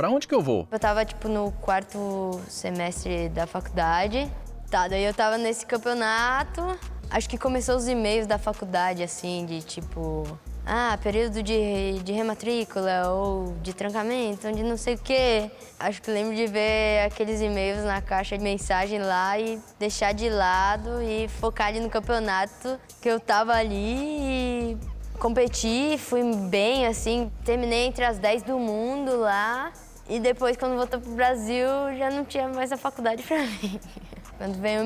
Para 0.00 0.08
onde 0.08 0.26
que 0.26 0.34
eu 0.34 0.40
vou? 0.40 0.66
Eu 0.72 0.78
tava, 0.78 1.04
tipo, 1.04 1.28
no 1.28 1.52
quarto 1.60 2.40
semestre 2.48 3.28
da 3.28 3.46
faculdade. 3.46 4.32
Tá, 4.70 4.88
daí 4.88 5.04
eu 5.04 5.12
tava 5.12 5.36
nesse 5.36 5.66
campeonato. 5.66 6.62
Acho 7.10 7.28
que 7.28 7.36
começou 7.36 7.76
os 7.76 7.86
e-mails 7.86 8.26
da 8.26 8.38
faculdade, 8.38 9.02
assim, 9.02 9.44
de 9.44 9.60
tipo. 9.60 10.24
Ah, 10.64 10.98
período 11.02 11.42
de, 11.42 11.98
de 12.02 12.12
rematrícula 12.12 13.10
ou 13.10 13.52
de 13.62 13.74
trancamento, 13.74 14.48
onde 14.48 14.62
não 14.62 14.78
sei 14.78 14.94
o 14.94 14.98
quê. 14.98 15.50
Acho 15.78 16.00
que 16.00 16.10
lembro 16.10 16.34
de 16.34 16.46
ver 16.46 17.04
aqueles 17.04 17.42
e-mails 17.42 17.84
na 17.84 18.00
caixa 18.00 18.38
de 18.38 18.42
mensagem 18.42 19.00
lá 19.00 19.38
e 19.38 19.60
deixar 19.78 20.14
de 20.14 20.30
lado 20.30 21.02
e 21.02 21.28
focar 21.28 21.66
ali 21.66 21.78
no 21.78 21.90
campeonato 21.90 22.80
que 23.02 23.08
eu 23.10 23.20
tava 23.20 23.52
ali 23.52 23.98
e 24.72 24.78
competi, 25.18 25.98
fui 25.98 26.22
bem, 26.48 26.86
assim, 26.86 27.30
terminei 27.44 27.84
entre 27.84 28.02
as 28.02 28.18
10 28.18 28.44
do 28.44 28.58
mundo 28.58 29.20
lá. 29.20 29.70
E 30.10 30.18
depois, 30.18 30.56
quando 30.56 30.74
voltou 30.74 31.00
pro 31.00 31.12
Brasil, 31.12 31.68
já 31.96 32.10
não 32.10 32.24
tinha 32.24 32.48
mais 32.48 32.72
a 32.72 32.76
faculdade 32.76 33.22
pra 33.22 33.38
mim. 33.46 33.78
Quando 34.36 34.60
vem 34.60 34.78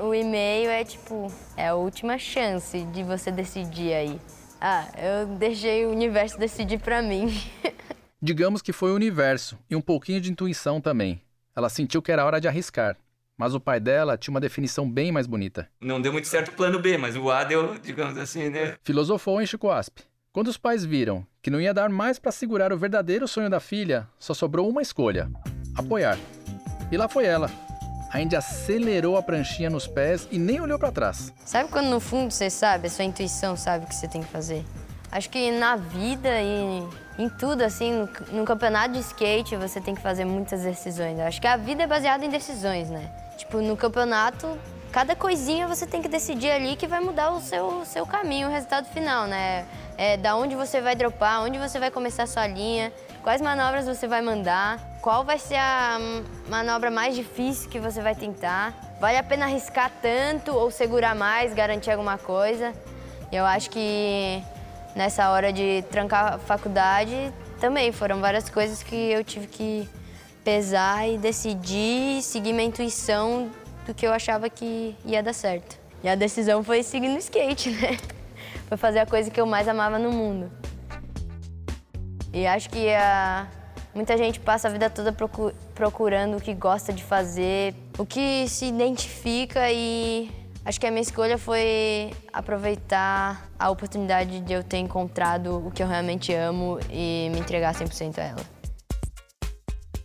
o 0.00 0.14
e-mail, 0.14 0.70
é 0.70 0.84
tipo, 0.84 1.26
é 1.56 1.66
a 1.66 1.74
última 1.74 2.16
chance 2.16 2.84
de 2.84 3.02
você 3.02 3.32
decidir 3.32 3.92
aí. 3.92 4.20
Ah, 4.60 4.86
eu 4.96 5.26
deixei 5.36 5.84
o 5.84 5.90
universo 5.90 6.38
decidir 6.38 6.78
para 6.78 7.02
mim. 7.02 7.26
Digamos 8.22 8.62
que 8.62 8.72
foi 8.72 8.92
o 8.92 8.94
universo 8.94 9.58
e 9.68 9.74
um 9.74 9.80
pouquinho 9.80 10.20
de 10.20 10.30
intuição 10.30 10.80
também. 10.80 11.20
Ela 11.56 11.68
sentiu 11.68 12.00
que 12.00 12.12
era 12.12 12.24
hora 12.24 12.40
de 12.40 12.46
arriscar. 12.46 12.96
Mas 13.36 13.54
o 13.54 13.60
pai 13.60 13.80
dela 13.80 14.16
tinha 14.16 14.32
uma 14.32 14.40
definição 14.40 14.88
bem 14.88 15.10
mais 15.10 15.26
bonita. 15.26 15.68
Não 15.80 16.00
deu 16.00 16.12
muito 16.12 16.28
certo 16.28 16.48
o 16.50 16.52
plano 16.52 16.78
B, 16.78 16.96
mas 16.96 17.16
o 17.16 17.30
A 17.30 17.42
deu, 17.42 17.76
digamos 17.78 18.16
assim, 18.16 18.48
né? 18.48 18.76
Filosofou 18.84 19.42
em 19.42 19.46
Chico 19.46 19.70
Asp. 19.70 19.98
Quando 20.32 20.48
os 20.48 20.56
pais 20.56 20.84
viram 20.84 21.26
que 21.48 21.50
não 21.50 21.62
ia 21.62 21.72
dar 21.72 21.88
mais 21.88 22.18
para 22.18 22.30
segurar 22.30 22.74
o 22.74 22.76
verdadeiro 22.76 23.26
sonho 23.26 23.48
da 23.48 23.58
filha, 23.58 24.06
só 24.18 24.34
sobrou 24.34 24.68
uma 24.68 24.82
escolha: 24.82 25.30
apoiar. 25.74 26.18
E 26.92 26.96
lá 26.98 27.08
foi 27.08 27.24
ela, 27.24 27.50
a 28.12 28.20
Indy 28.20 28.36
acelerou 28.36 29.16
a 29.16 29.22
pranchinha 29.22 29.70
nos 29.70 29.86
pés 29.86 30.28
e 30.30 30.38
nem 30.38 30.60
olhou 30.60 30.78
para 30.78 30.92
trás. 30.92 31.32
Sabe 31.46 31.70
quando 31.70 31.86
no 31.86 32.00
fundo 32.00 32.30
você 32.30 32.50
sabe, 32.50 32.88
a 32.88 32.90
sua 32.90 33.06
intuição 33.06 33.56
sabe 33.56 33.86
o 33.86 33.88
que 33.88 33.94
você 33.94 34.06
tem 34.06 34.22
que 34.22 34.28
fazer? 34.28 34.62
Acho 35.10 35.30
que 35.30 35.50
na 35.52 35.76
vida 35.76 36.28
e 36.38 36.86
em 37.18 37.30
tudo, 37.30 37.62
assim, 37.62 37.94
no, 37.94 38.40
no 38.40 38.44
campeonato 38.44 38.92
de 38.92 39.00
skate 39.00 39.56
você 39.56 39.80
tem 39.80 39.94
que 39.94 40.02
fazer 40.02 40.26
muitas 40.26 40.60
decisões. 40.60 41.18
Acho 41.18 41.40
que 41.40 41.46
a 41.46 41.56
vida 41.56 41.82
é 41.82 41.86
baseada 41.86 42.26
em 42.26 42.28
decisões, 42.28 42.90
né? 42.90 43.10
Tipo, 43.38 43.62
no 43.62 43.74
campeonato, 43.74 44.54
cada 44.92 45.14
coisinha 45.14 45.66
você 45.66 45.86
tem 45.86 46.00
que 46.00 46.08
decidir 46.08 46.50
ali 46.50 46.76
que 46.76 46.86
vai 46.86 47.00
mudar 47.00 47.30
o 47.30 47.40
seu, 47.40 47.84
seu 47.84 48.06
caminho, 48.06 48.48
o 48.48 48.50
resultado 48.50 48.86
final, 48.86 49.26
né? 49.26 49.66
É, 49.96 50.16
da 50.16 50.36
onde 50.36 50.54
você 50.54 50.80
vai 50.80 50.94
dropar, 50.94 51.42
onde 51.42 51.58
você 51.58 51.78
vai 51.78 51.90
começar 51.90 52.22
a 52.22 52.26
sua 52.26 52.46
linha, 52.46 52.92
quais 53.22 53.40
manobras 53.40 53.86
você 53.86 54.06
vai 54.06 54.22
mandar, 54.22 54.78
qual 55.02 55.24
vai 55.24 55.38
ser 55.38 55.56
a 55.56 55.98
manobra 56.48 56.90
mais 56.90 57.14
difícil 57.14 57.68
que 57.68 57.78
você 57.78 58.00
vai 58.00 58.14
tentar. 58.14 58.74
Vale 59.00 59.16
a 59.16 59.22
pena 59.22 59.46
arriscar 59.46 59.90
tanto 60.00 60.52
ou 60.52 60.70
segurar 60.70 61.14
mais, 61.14 61.52
garantir 61.52 61.90
alguma 61.90 62.16
coisa. 62.16 62.72
Eu 63.30 63.44
acho 63.44 63.70
que 63.70 64.42
nessa 64.94 65.30
hora 65.30 65.52
de 65.52 65.84
trancar 65.90 66.34
a 66.34 66.38
faculdade 66.38 67.32
também 67.60 67.92
foram 67.92 68.20
várias 68.20 68.48
coisas 68.48 68.82
que 68.82 68.96
eu 68.96 69.22
tive 69.24 69.46
que 69.46 69.88
pesar 70.44 71.06
e 71.08 71.18
decidir, 71.18 72.22
seguir 72.22 72.52
minha 72.52 72.68
intuição 72.68 73.50
do 73.88 73.94
que 73.94 74.06
eu 74.06 74.12
achava 74.12 74.48
que 74.48 74.94
ia 75.04 75.22
dar 75.22 75.32
certo. 75.32 75.76
E 76.04 76.08
a 76.08 76.14
decisão 76.14 76.62
foi 76.62 76.84
seguir 76.84 77.08
no 77.08 77.18
skate, 77.18 77.70
né? 77.80 77.98
Foi 78.68 78.76
fazer 78.76 79.00
a 79.00 79.06
coisa 79.06 79.30
que 79.30 79.40
eu 79.40 79.46
mais 79.46 79.66
amava 79.66 79.98
no 79.98 80.12
mundo. 80.12 80.50
E 82.32 82.46
acho 82.46 82.70
que 82.70 82.90
a 82.90 83.48
Muita 83.98 84.16
gente 84.16 84.38
passa 84.38 84.68
a 84.68 84.70
vida 84.70 84.88
toda 84.88 85.12
procu 85.12 85.52
procurando 85.74 86.36
o 86.36 86.40
que 86.40 86.54
gosta 86.54 86.92
de 86.92 87.02
fazer, 87.02 87.74
o 87.98 88.06
que 88.06 88.48
se 88.48 88.66
identifica 88.66 89.72
e 89.72 90.30
acho 90.64 90.78
que 90.78 90.86
a 90.86 90.90
minha 90.90 91.02
escolha 91.02 91.36
foi 91.36 92.12
aproveitar 92.32 93.48
a 93.58 93.70
oportunidade 93.70 94.38
de 94.38 94.52
eu 94.52 94.62
ter 94.62 94.78
encontrado 94.78 95.66
o 95.66 95.72
que 95.72 95.82
eu 95.82 95.88
realmente 95.88 96.32
amo 96.32 96.78
e 96.88 97.28
me 97.32 97.40
entregar 97.40 97.74
100% 97.74 98.18
a 98.18 98.22
ela. 98.22 98.57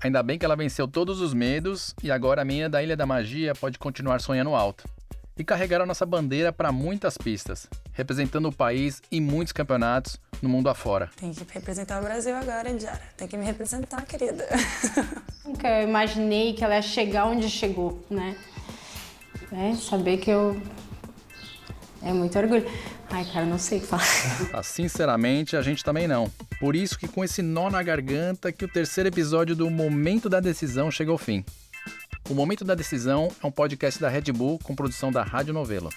Ainda 0.04 0.22
bem 0.22 0.38
que 0.38 0.44
ela 0.44 0.58
venceu 0.58 0.86
todos 0.86 1.22
os 1.22 1.34
medos 1.34 1.96
e 2.04 2.12
agora 2.12 2.42
a 2.42 2.46
minha 2.46 2.70
da 2.70 2.84
Ilha 2.84 2.98
da 2.98 3.06
Magia 3.06 3.56
pode 3.56 3.80
continuar 3.80 4.20
sonhando 4.20 4.54
alto 4.54 4.84
e 5.38 5.46
carregar 5.46 5.80
a 5.80 5.86
nossa 5.86 6.06
bandeira 6.06 6.52
para 6.52 6.74
muitas 6.74 7.18
pistas, 7.18 7.68
representando 7.94 8.50
o 8.50 8.52
país 8.52 9.02
em 9.10 9.22
muitos 9.22 9.54
campeonatos 9.54 10.20
no 10.42 10.50
mundo 10.50 10.68
afora. 10.68 11.10
Tem 11.16 11.32
que 11.32 11.46
representar 11.54 12.02
o 12.02 12.04
Brasil 12.04 12.36
agora, 12.36 12.74
Diara. 12.74 13.02
Tem 13.16 13.30
que 13.30 13.38
me 13.38 13.46
representar, 13.46 14.06
querida. 14.06 14.46
Nunca 15.46 15.82
imaginei 15.82 16.52
que 16.52 16.66
ela 16.66 16.76
ia 16.76 16.82
chegar 16.82 17.26
onde 17.26 17.50
chegou, 17.50 18.06
né? 18.10 18.36
É, 19.54 19.74
saber 19.76 20.18
que 20.18 20.30
eu. 20.30 20.62
É 22.02 22.12
muito 22.12 22.38
orgulho. 22.38 22.70
Ai, 23.10 23.24
cara, 23.32 23.46
não 23.46 23.58
sei 23.58 23.78
o 23.78 23.82
que 23.82 23.88
falar. 23.88 24.04
Ah, 24.52 24.64
sinceramente, 24.64 25.56
a 25.56 25.62
gente 25.62 25.82
também 25.82 26.10
não. 26.10 26.30
Por 26.64 26.78
isso 26.78 26.98
que 26.98 27.10
com 27.10 27.26
esse 27.26 27.42
nó 27.42 27.70
na 27.70 27.84
garganta 27.84 28.50
que 28.50 28.64
o 28.64 28.70
terceiro 28.70 29.10
episódio 29.10 29.54
do 29.54 29.70
Momento 29.70 30.30
da 30.30 30.40
Decisão 30.40 30.90
chega 30.90 31.12
ao 31.12 31.18
fim. 31.18 31.44
O 32.30 32.34
Momento 32.34 32.64
da 32.64 32.74
Decisão 32.74 33.30
é 33.44 33.46
um 33.46 33.52
podcast 33.52 34.00
da 34.00 34.08
Red 34.08 34.32
Bull 34.32 34.58
com 34.64 34.74
produção 34.74 35.12
da 35.12 35.24
Rádio 35.24 35.54
Novelo. 35.54 35.90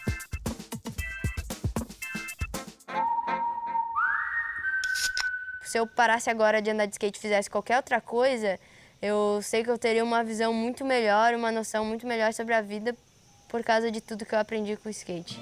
Se 5.62 5.78
eu 5.78 5.86
parasse 5.86 6.28
agora 6.28 6.60
de 6.60 6.68
andar 6.68 6.86
de 6.86 6.94
skate 6.94 7.16
e 7.16 7.22
fizesse 7.22 7.48
qualquer 7.48 7.76
outra 7.76 8.00
coisa, 8.00 8.58
eu 9.00 9.38
sei 9.42 9.62
que 9.62 9.70
eu 9.70 9.78
teria 9.78 10.02
uma 10.02 10.24
visão 10.24 10.52
muito 10.52 10.84
melhor, 10.84 11.32
uma 11.34 11.52
noção 11.52 11.84
muito 11.84 12.08
melhor 12.08 12.32
sobre 12.32 12.54
a 12.54 12.60
vida 12.60 12.92
por 13.48 13.62
causa 13.62 13.88
de 13.88 14.00
tudo 14.00 14.26
que 14.26 14.34
eu 14.34 14.40
aprendi 14.40 14.76
com 14.76 14.88
o 14.88 14.90
skate. 14.90 15.40